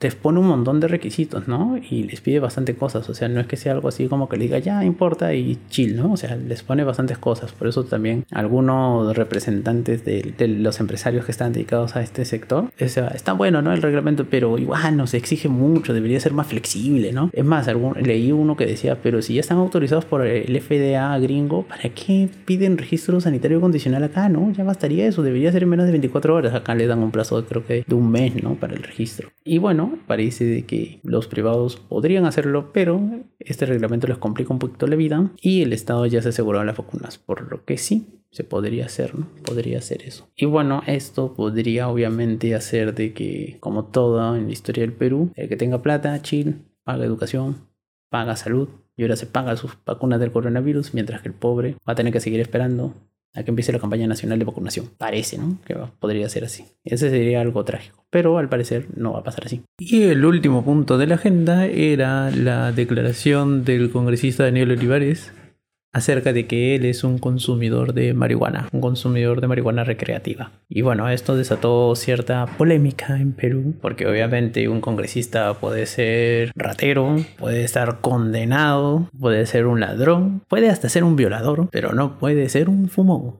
les 0.00 0.14
pone 0.14 0.40
un 0.40 0.46
montón 0.46 0.80
de 0.80 0.88
requisitos, 0.88 1.48
¿no? 1.48 1.76
Y 1.76 2.04
les 2.04 2.20
pide 2.20 2.40
bastante 2.40 2.74
cosas, 2.74 3.08
o 3.10 3.14
sea, 3.14 3.28
no 3.28 3.40
es 3.40 3.46
que 3.46 3.56
sea 3.56 3.72
algo 3.72 3.88
así 3.88 4.08
como 4.08 4.28
que 4.28 4.36
le 4.36 4.44
diga, 4.44 4.58
ya 4.58 4.84
importa 4.84 5.34
y 5.34 5.58
chill, 5.68 5.96
¿no? 5.96 6.12
O 6.12 6.16
sea, 6.16 6.36
les 6.36 6.62
pone 6.62 6.82
bastantes 6.82 7.18
cosas. 7.18 7.52
Por 7.52 7.68
eso 7.68 7.84
también 7.84 8.24
algunos 8.30 9.16
representantes 9.16 10.04
de, 10.04 10.34
los 10.62 10.80
empresarios 10.80 11.24
que 11.24 11.32
están 11.32 11.52
dedicados 11.52 11.94
a 11.96 12.02
este 12.02 12.24
sector, 12.24 12.72
o 12.80 12.88
sea, 12.88 13.08
bueno, 13.32 13.62
¿no? 13.62 13.72
El 13.72 13.82
reglamento, 13.82 14.26
pero 14.28 14.58
igual 14.58 14.96
nos 14.96 15.14
exige 15.14 15.48
mucho, 15.48 15.92
debería 15.92 16.20
ser 16.20 16.32
más 16.32 16.46
flexible, 16.46 17.12
¿no? 17.12 17.30
Es 17.32 17.44
más, 17.44 17.68
algún, 17.68 17.94
leí 18.02 18.32
uno 18.32 18.56
que 18.56 18.66
decía, 18.66 18.98
pero 19.02 19.22
si 19.22 19.34
ya 19.34 19.40
están 19.40 19.58
autorizados 19.58 20.04
por 20.04 20.26
el 20.26 20.60
FDA 20.60 21.18
gringo, 21.18 21.64
¿para 21.64 21.88
qué 21.90 22.28
piden 22.44 22.78
registro 22.78 23.20
sanitario 23.20 23.60
condicional 23.60 24.04
acá, 24.04 24.28
no? 24.28 24.52
Ya 24.52 24.64
bastaría 24.64 25.06
eso, 25.06 25.22
debería 25.22 25.52
ser 25.52 25.62
en 25.62 25.70
menos 25.70 25.86
de 25.86 25.92
24 25.92 26.34
horas. 26.34 26.54
Acá 26.54 26.74
le 26.74 26.86
dan 26.86 27.00
un 27.00 27.10
plazo, 27.10 27.44
creo 27.44 27.64
que 27.64 27.84
de 27.86 27.94
un 27.94 28.10
mes, 28.10 28.42
¿no? 28.42 28.54
Para 28.54 28.74
el 28.74 28.82
registro. 28.82 29.30
Y 29.44 29.58
bueno, 29.58 29.98
parece 30.06 30.64
que 30.64 31.00
los 31.02 31.26
privados 31.26 31.76
podrían 31.76 32.24
hacerlo, 32.24 32.70
pero 32.72 33.00
este 33.38 33.66
reglamento 33.66 34.06
les 34.06 34.18
complica 34.18 34.52
un 34.52 34.58
poquito 34.58 34.86
la 34.86 34.96
vida 34.96 35.30
y 35.40 35.62
el 35.62 35.72
Estado 35.72 36.06
ya 36.06 36.22
se 36.22 36.30
aseguró 36.30 36.62
las 36.64 36.76
vacunas, 36.76 37.18
por 37.18 37.50
lo 37.50 37.64
que 37.64 37.78
sí, 37.78 38.21
se 38.32 38.44
podría 38.44 38.86
hacer, 38.86 39.16
¿no? 39.16 39.28
Podría 39.44 39.78
hacer 39.78 40.02
eso. 40.02 40.28
Y 40.34 40.46
bueno, 40.46 40.82
esto 40.86 41.34
podría 41.34 41.88
obviamente 41.88 42.54
hacer 42.54 42.94
de 42.94 43.12
que, 43.12 43.58
como 43.60 43.84
todo 43.84 44.34
en 44.34 44.46
la 44.46 44.52
historia 44.52 44.82
del 44.82 44.94
Perú, 44.94 45.30
el 45.36 45.48
que 45.48 45.56
tenga 45.56 45.82
plata, 45.82 46.20
chill, 46.22 46.62
paga 46.82 47.04
educación, 47.04 47.68
paga 48.08 48.34
salud, 48.36 48.68
y 48.96 49.02
ahora 49.02 49.16
se 49.16 49.26
paga 49.26 49.56
sus 49.56 49.72
vacunas 49.84 50.18
del 50.18 50.32
coronavirus, 50.32 50.94
mientras 50.94 51.22
que 51.22 51.28
el 51.28 51.34
pobre 51.34 51.76
va 51.86 51.92
a 51.92 51.94
tener 51.94 52.12
que 52.12 52.20
seguir 52.20 52.40
esperando 52.40 52.94
a 53.34 53.42
que 53.42 53.50
empiece 53.50 53.72
la 53.72 53.78
campaña 53.78 54.06
nacional 54.06 54.38
de 54.38 54.44
vacunación. 54.44 54.90
Parece, 54.98 55.38
¿no? 55.38 55.58
Que 55.64 55.74
podría 55.98 56.28
ser 56.28 56.44
así. 56.44 56.64
Ese 56.84 57.10
sería 57.10 57.40
algo 57.40 57.64
trágico, 57.64 58.04
pero 58.10 58.36
al 58.38 58.48
parecer 58.48 58.88
no 58.96 59.12
va 59.12 59.20
a 59.20 59.24
pasar 59.24 59.46
así. 59.46 59.62
Y 59.78 60.02
el 60.02 60.24
último 60.24 60.64
punto 60.64 60.98
de 60.98 61.06
la 61.06 61.14
agenda 61.14 61.66
era 61.66 62.30
la 62.30 62.72
declaración 62.72 63.64
del 63.64 63.90
congresista 63.90 64.44
Daniel 64.44 64.72
Olivares 64.72 65.32
acerca 65.92 66.32
de 66.32 66.46
que 66.46 66.74
él 66.74 66.84
es 66.84 67.04
un 67.04 67.18
consumidor 67.18 67.92
de 67.92 68.14
marihuana, 68.14 68.68
un 68.72 68.80
consumidor 68.80 69.40
de 69.40 69.48
marihuana 69.48 69.84
recreativa. 69.84 70.52
Y 70.68 70.80
bueno, 70.82 71.08
esto 71.08 71.36
desató 71.36 71.94
cierta 71.96 72.46
polémica 72.46 73.18
en 73.18 73.32
Perú, 73.32 73.74
porque 73.80 74.06
obviamente 74.06 74.68
un 74.68 74.80
congresista 74.80 75.54
puede 75.54 75.86
ser 75.86 76.52
ratero, 76.56 77.16
puede 77.38 77.64
estar 77.64 78.00
condenado, 78.00 79.08
puede 79.18 79.46
ser 79.46 79.66
un 79.66 79.80
ladrón, 79.80 80.42
puede 80.48 80.70
hasta 80.70 80.88
ser 80.88 81.04
un 81.04 81.16
violador, 81.16 81.68
pero 81.70 81.92
no 81.92 82.18
puede 82.18 82.48
ser 82.48 82.68
un 82.68 82.88
fumón. 82.88 83.36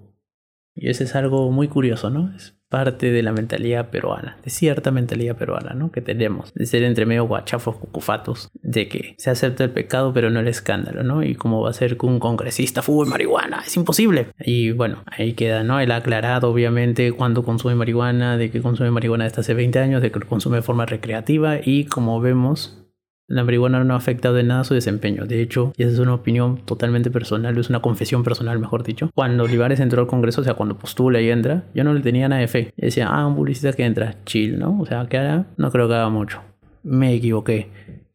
Y 0.74 0.88
eso 0.88 1.04
es 1.04 1.14
algo 1.14 1.50
muy 1.50 1.68
curioso, 1.68 2.10
¿no? 2.10 2.34
Es 2.34 2.56
parte 2.72 3.12
de 3.12 3.22
la 3.22 3.32
mentalidad 3.32 3.90
peruana, 3.90 4.38
de 4.42 4.48
cierta 4.48 4.90
mentalidad 4.90 5.36
peruana, 5.36 5.74
¿no? 5.74 5.92
Que 5.92 6.00
tenemos, 6.00 6.54
de 6.54 6.64
ser 6.64 6.84
entre 6.84 7.04
medio 7.04 7.26
guachafos, 7.26 7.76
cucufatos, 7.76 8.48
de 8.62 8.88
que 8.88 9.14
se 9.18 9.28
acepta 9.28 9.62
el 9.64 9.70
pecado 9.70 10.14
pero 10.14 10.30
no 10.30 10.40
el 10.40 10.48
escándalo, 10.48 11.02
¿no? 11.02 11.22
Y 11.22 11.34
cómo 11.34 11.60
va 11.60 11.68
a 11.68 11.74
ser 11.74 11.98
que 11.98 12.06
un 12.06 12.18
congresista 12.18 12.80
fume 12.80 13.10
marihuana, 13.10 13.62
es 13.66 13.76
imposible. 13.76 14.28
Y 14.40 14.70
bueno, 14.70 15.02
ahí 15.04 15.34
queda, 15.34 15.64
¿no? 15.64 15.80
Él 15.80 15.90
ha 15.90 15.96
aclarado 15.96 16.48
obviamente 16.48 17.12
cuándo 17.12 17.42
consume 17.42 17.74
marihuana, 17.74 18.38
de 18.38 18.50
que 18.50 18.62
consume 18.62 18.90
marihuana 18.90 19.24
desde 19.24 19.42
hace 19.42 19.52
20 19.52 19.78
años, 19.78 20.00
de 20.00 20.10
que 20.10 20.20
lo 20.20 20.26
consume 20.26 20.56
de 20.56 20.62
forma 20.62 20.86
recreativa 20.86 21.58
y 21.62 21.84
como 21.84 22.22
vemos, 22.22 22.81
la 23.32 23.44
marihuana 23.44 23.82
no 23.82 23.94
ha 23.94 23.96
afectado 23.96 24.38
en 24.38 24.48
nada 24.48 24.62
su 24.62 24.74
desempeño. 24.74 25.24
De 25.24 25.40
hecho, 25.40 25.72
y 25.78 25.84
esa 25.84 25.92
es 25.92 25.98
una 25.98 26.12
opinión 26.12 26.58
totalmente 26.66 27.10
personal, 27.10 27.56
es 27.56 27.70
una 27.70 27.80
confesión 27.80 28.22
personal, 28.22 28.58
mejor 28.58 28.82
dicho. 28.82 29.10
Cuando 29.14 29.44
Olivares 29.44 29.80
entró 29.80 30.02
al 30.02 30.06
Congreso, 30.06 30.42
o 30.42 30.44
sea, 30.44 30.52
cuando 30.52 30.76
postula 30.76 31.18
y 31.18 31.30
entra, 31.30 31.64
yo 31.74 31.82
no 31.82 31.94
le 31.94 32.02
tenía 32.02 32.28
nada 32.28 32.42
de 32.42 32.48
fe. 32.48 32.74
decía, 32.76 33.08
ah, 33.08 33.26
un 33.26 33.34
publicista 33.34 33.72
que 33.72 33.86
entra, 33.86 34.16
chill, 34.26 34.58
¿no? 34.58 34.78
O 34.78 34.84
sea, 34.84 35.06
que 35.06 35.44
no 35.56 35.70
creo 35.70 35.88
que 35.88 35.94
haga 35.94 36.10
mucho. 36.10 36.42
Me 36.82 37.14
equivoqué. 37.14 37.70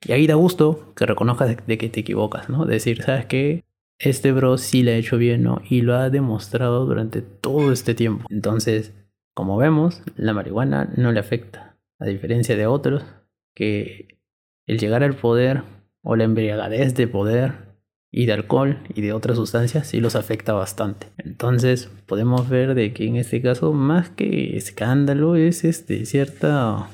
Y 0.05 0.11
ahí 0.11 0.27
da 0.27 0.35
gusto 0.35 0.93
que 0.95 1.07
reconozcas 1.07 1.57
de, 1.65 1.77
que 1.79 1.89
te 1.89 2.01
equivocas, 2.01 2.47
¿no? 2.47 2.65
Decir, 2.65 3.01
¿sabes 3.01 3.25
qué? 3.25 3.63
Este 3.97 4.31
bro 4.31 4.59
sí 4.59 4.83
le 4.83 4.93
ha 4.93 4.97
hecho 4.97 5.17
bien, 5.17 5.41
¿no? 5.41 5.63
Y 5.67 5.81
lo 5.81 5.95
ha 5.95 6.11
demostrado 6.11 6.85
durante 6.85 7.23
todo 7.23 7.71
este 7.71 7.95
tiempo. 7.95 8.27
Entonces, 8.29 8.93
como 9.33 9.57
vemos, 9.57 10.03
la 10.15 10.33
marihuana 10.33 10.93
no 10.95 11.11
le 11.11 11.19
afecta. 11.19 11.75
A 11.99 12.05
diferencia 12.05 12.55
de 12.55 12.67
otros 12.67 13.03
que 13.55 14.16
el 14.67 14.77
llegar 14.77 15.03
al 15.03 15.15
poder 15.15 15.63
o 16.03 16.15
la 16.15 16.25
embriagadez 16.25 16.93
de 16.93 17.07
poder 17.07 17.67
y 18.11 18.25
de 18.25 18.33
alcohol 18.33 18.77
y 18.93 19.01
de 19.01 19.13
otras 19.13 19.37
sustancias 19.37 19.87
sí 19.87 19.99
los 19.99 20.15
afecta 20.15 20.53
bastante. 20.53 21.07
Entonces 21.17 21.89
podemos 22.05 22.47
ver 22.49 22.75
de 22.75 22.93
que 22.93 23.07
en 23.07 23.15
este 23.15 23.41
caso 23.41 23.73
más 23.73 24.09
que 24.09 24.55
escándalo 24.55 25.35
es 25.35 25.63
este 25.63 26.05
cierta 26.05 26.89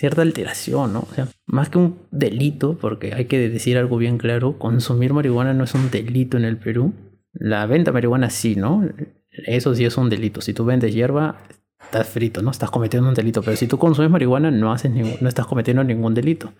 cierta 0.00 0.22
alteración, 0.22 0.94
¿no? 0.94 1.00
O 1.00 1.14
sea, 1.14 1.28
más 1.44 1.68
que 1.68 1.76
un 1.76 1.98
delito, 2.10 2.78
porque 2.80 3.12
hay 3.12 3.26
que 3.26 3.50
decir 3.50 3.76
algo 3.76 3.98
bien 3.98 4.16
claro, 4.16 4.58
consumir 4.58 5.12
marihuana 5.12 5.52
no 5.52 5.64
es 5.64 5.74
un 5.74 5.90
delito 5.90 6.38
en 6.38 6.46
el 6.46 6.56
Perú. 6.56 6.94
La 7.34 7.66
venta 7.66 7.90
de 7.90 7.94
marihuana 7.94 8.30
sí, 8.30 8.56
¿no? 8.56 8.88
Eso 9.30 9.74
sí 9.74 9.84
es 9.84 9.98
un 9.98 10.08
delito. 10.08 10.40
Si 10.40 10.54
tú 10.54 10.64
vendes 10.64 10.94
hierba, 10.94 11.42
estás 11.82 12.08
frito, 12.08 12.40
¿no? 12.40 12.50
Estás 12.50 12.70
cometiendo 12.70 13.10
un 13.10 13.14
delito. 13.14 13.42
Pero 13.42 13.58
si 13.58 13.66
tú 13.66 13.76
consumes 13.76 14.10
marihuana, 14.10 14.50
no, 14.50 14.72
haces 14.72 14.90
no 15.20 15.28
estás 15.28 15.46
cometiendo 15.46 15.84
ningún 15.84 16.14
delito. 16.14 16.50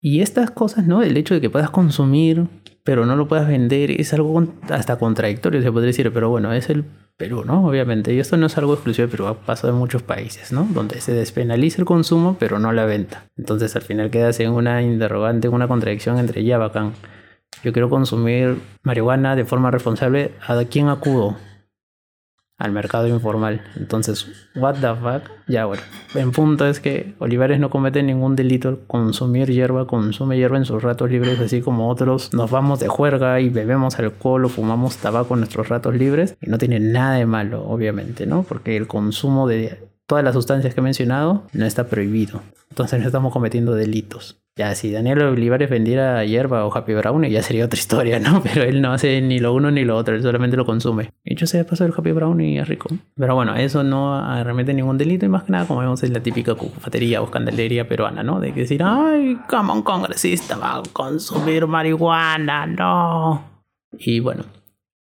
Y 0.00 0.20
estas 0.20 0.50
cosas, 0.50 0.86
¿no? 0.86 1.02
El 1.02 1.16
hecho 1.16 1.34
de 1.34 1.40
que 1.40 1.50
puedas 1.50 1.70
consumir, 1.70 2.46
pero 2.84 3.04
no 3.04 3.16
lo 3.16 3.26
puedas 3.26 3.48
vender, 3.48 3.90
es 3.90 4.14
algo 4.14 4.46
hasta 4.70 4.98
contradictorio, 4.98 5.60
se 5.60 5.72
podría 5.72 5.88
decir, 5.88 6.12
pero 6.12 6.30
bueno, 6.30 6.52
es 6.52 6.70
el 6.70 6.84
Perú, 7.18 7.42
¿no? 7.44 7.66
Obviamente. 7.66 8.14
Y 8.14 8.20
esto 8.20 8.36
no 8.36 8.46
es 8.46 8.56
algo 8.58 8.74
exclusivo 8.74 9.08
de 9.08 9.10
Perú, 9.10 9.36
pasa 9.44 9.68
en 9.68 9.74
muchos 9.74 10.02
países, 10.02 10.52
¿no? 10.52 10.68
Donde 10.72 11.00
se 11.00 11.12
despenaliza 11.12 11.80
el 11.80 11.84
consumo, 11.84 12.36
pero 12.38 12.60
no 12.60 12.72
la 12.72 12.84
venta. 12.84 13.24
Entonces 13.36 13.74
al 13.74 13.82
final 13.82 14.10
quedas 14.10 14.38
en 14.38 14.52
una 14.52 14.82
interrogante, 14.82 15.48
una 15.48 15.66
contradicción 15.66 16.18
entre 16.18 16.44
ya 16.44 16.58
bacán. 16.58 16.92
Yo 17.64 17.72
quiero 17.72 17.90
consumir 17.90 18.58
marihuana 18.84 19.34
de 19.34 19.44
forma 19.44 19.72
responsable. 19.72 20.30
¿A 20.46 20.62
quién 20.64 20.88
acudo? 20.88 21.36
Al 22.58 22.72
mercado 22.72 23.06
informal. 23.06 23.62
Entonces, 23.76 24.50
what 24.56 24.74
the 24.74 24.94
fuck? 24.94 25.30
Ya 25.46 25.64
bueno, 25.64 25.82
en 26.14 26.32
punto 26.32 26.66
es 26.66 26.80
que 26.80 27.14
Olivares 27.20 27.60
no 27.60 27.70
comete 27.70 28.02
ningún 28.02 28.34
delito 28.34 28.80
consumir 28.86 29.48
hierba, 29.48 29.86
consume 29.86 30.36
hierba 30.36 30.58
en 30.58 30.64
sus 30.64 30.82
ratos 30.82 31.10
libres, 31.10 31.38
así 31.38 31.62
como 31.62 31.88
otros 31.88 32.34
nos 32.34 32.50
vamos 32.50 32.80
de 32.80 32.88
juerga 32.88 33.40
y 33.40 33.48
bebemos 33.48 33.98
alcohol 33.98 34.44
o 34.44 34.48
fumamos 34.48 34.96
tabaco 34.96 35.34
en 35.34 35.40
nuestros 35.40 35.68
ratos 35.68 35.94
libres. 35.94 36.36
Y 36.42 36.50
no 36.50 36.58
tiene 36.58 36.80
nada 36.80 37.14
de 37.14 37.26
malo, 37.26 37.64
obviamente, 37.64 38.26
¿no? 38.26 38.42
Porque 38.42 38.76
el 38.76 38.88
consumo 38.88 39.46
de 39.46 39.87
todas 40.08 40.24
las 40.24 40.34
sustancias 40.34 40.74
que 40.74 40.80
he 40.80 40.82
mencionado 40.82 41.44
no 41.52 41.66
está 41.66 41.86
prohibido. 41.86 42.40
Entonces 42.70 42.98
no 42.98 43.06
estamos 43.06 43.32
cometiendo 43.32 43.74
delitos. 43.74 44.40
Ya, 44.56 44.74
si 44.74 44.90
Daniel 44.90 45.22
Olivares 45.22 45.70
vendiera 45.70 46.24
hierba 46.24 46.64
o 46.64 46.76
Happy 46.76 46.94
Brownie, 46.94 47.30
ya 47.30 47.42
sería 47.42 47.66
otra 47.66 47.78
historia, 47.78 48.18
¿no? 48.18 48.42
Pero 48.42 48.62
él 48.62 48.80
no 48.80 48.92
hace 48.92 49.20
ni 49.20 49.38
lo 49.38 49.52
uno 49.52 49.70
ni 49.70 49.84
lo 49.84 49.96
otro, 49.96 50.16
él 50.16 50.22
solamente 50.22 50.56
lo 50.56 50.64
consume. 50.64 51.12
Y 51.24 51.36
yo 51.36 51.46
sé, 51.46 51.62
paso 51.64 51.84
el 51.84 51.92
Happy 51.96 52.10
Brownie 52.12 52.58
es 52.58 52.66
rico. 52.66 52.88
Pero 53.14 53.34
bueno, 53.34 53.54
eso 53.54 53.84
no 53.84 54.42
remete 54.42 54.72
ningún 54.72 54.96
delito 54.96 55.26
y 55.26 55.28
más 55.28 55.44
que 55.44 55.52
nada, 55.52 55.66
como 55.66 55.80
vemos, 55.80 56.02
es 56.02 56.10
la 56.10 56.20
típica 56.20 56.54
cufatería 56.54 57.20
o 57.20 57.30
candelería 57.30 57.86
peruana, 57.86 58.22
¿no? 58.22 58.40
De 58.40 58.52
que 58.54 58.60
decir, 58.60 58.82
ay, 58.82 59.38
como 59.48 59.74
un 59.74 59.82
congresista 59.82 60.56
va 60.56 60.78
a 60.78 60.82
consumir 60.92 61.66
marihuana, 61.66 62.66
no. 62.66 63.42
Y 63.92 64.20
bueno, 64.20 64.44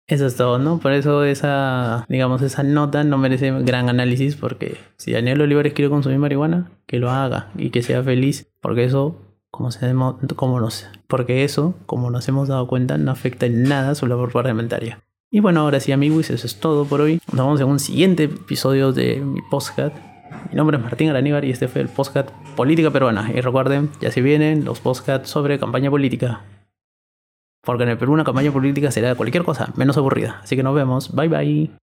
eso 0.08 0.26
es 0.26 0.36
todo, 0.36 0.58
¿no? 0.58 0.80
Por 0.80 0.94
eso 0.94 1.24
esa, 1.26 2.06
digamos, 2.08 2.42
esa 2.42 2.64
nota 2.64 3.04
no 3.04 3.18
merece 3.18 3.52
gran 3.62 3.90
análisis 3.90 4.36
porque 4.36 4.78
si 4.96 5.12
Daniel 5.12 5.42
Olivares 5.42 5.74
quiere 5.74 5.90
consumir 5.90 6.18
marihuana, 6.18 6.72
que 6.86 7.00
lo 7.00 7.12
haga 7.12 7.50
y 7.58 7.70
que 7.70 7.84
sea 7.84 8.04
feliz, 8.04 8.48
porque 8.62 8.86
eso 8.86 9.22
como, 9.52 10.60
nos, 10.60 10.88
porque 11.08 11.44
eso, 11.44 11.76
como 11.86 12.10
nos 12.10 12.28
hemos 12.28 12.48
dado 12.48 12.68
cuenta, 12.68 12.98
no 12.98 13.12
afecta 13.12 13.48
en 13.48 13.64
nada 13.64 13.96
su 13.96 14.08
labor 14.08 14.32
parlamentaria. 14.32 15.02
Y 15.30 15.42
bueno, 15.42 15.62
ahora 15.62 15.82
sí 15.82 15.92
amigos, 15.92 16.30
eso 16.30 16.48
es 16.48 16.60
todo 16.60 16.86
por 16.86 17.02
hoy. 17.02 17.20
Nos 17.34 17.46
vemos 17.46 17.62
en 17.62 17.68
un 17.68 17.80
siguiente 17.80 18.24
episodio 18.24 18.94
de 18.94 19.20
mi 19.20 19.42
podcast. 19.50 19.96
Mi 20.50 20.56
nombre 20.56 20.78
es 20.78 20.84
Martín 20.84 21.10
Araníbar 21.10 21.44
y 21.44 21.52
este 21.52 21.68
fue 21.68 21.82
el 21.82 21.90
podcast 21.90 22.30
Política 22.56 22.92
Peruana. 22.92 23.30
Y 23.34 23.42
recuerden, 23.42 23.90
ya 24.00 24.12
se 24.12 24.22
vienen 24.22 24.64
los 24.64 24.80
podcasts 24.80 25.30
sobre 25.30 25.60
campaña 25.60 25.90
política. 25.90 26.46
Porque 27.68 27.84
en 27.84 27.90
el 27.90 27.98
Perú 27.98 28.14
una 28.14 28.24
campaña 28.24 28.50
política 28.50 28.92
será 28.92 29.14
cualquier 29.16 29.44
cosa 29.44 29.74
menos 29.76 29.98
aburrida. 29.98 30.40
Así 30.42 30.56
que 30.56 30.64
nos 30.64 30.74
vemos. 30.74 31.14
Bye 31.14 31.28
bye. 31.28 31.87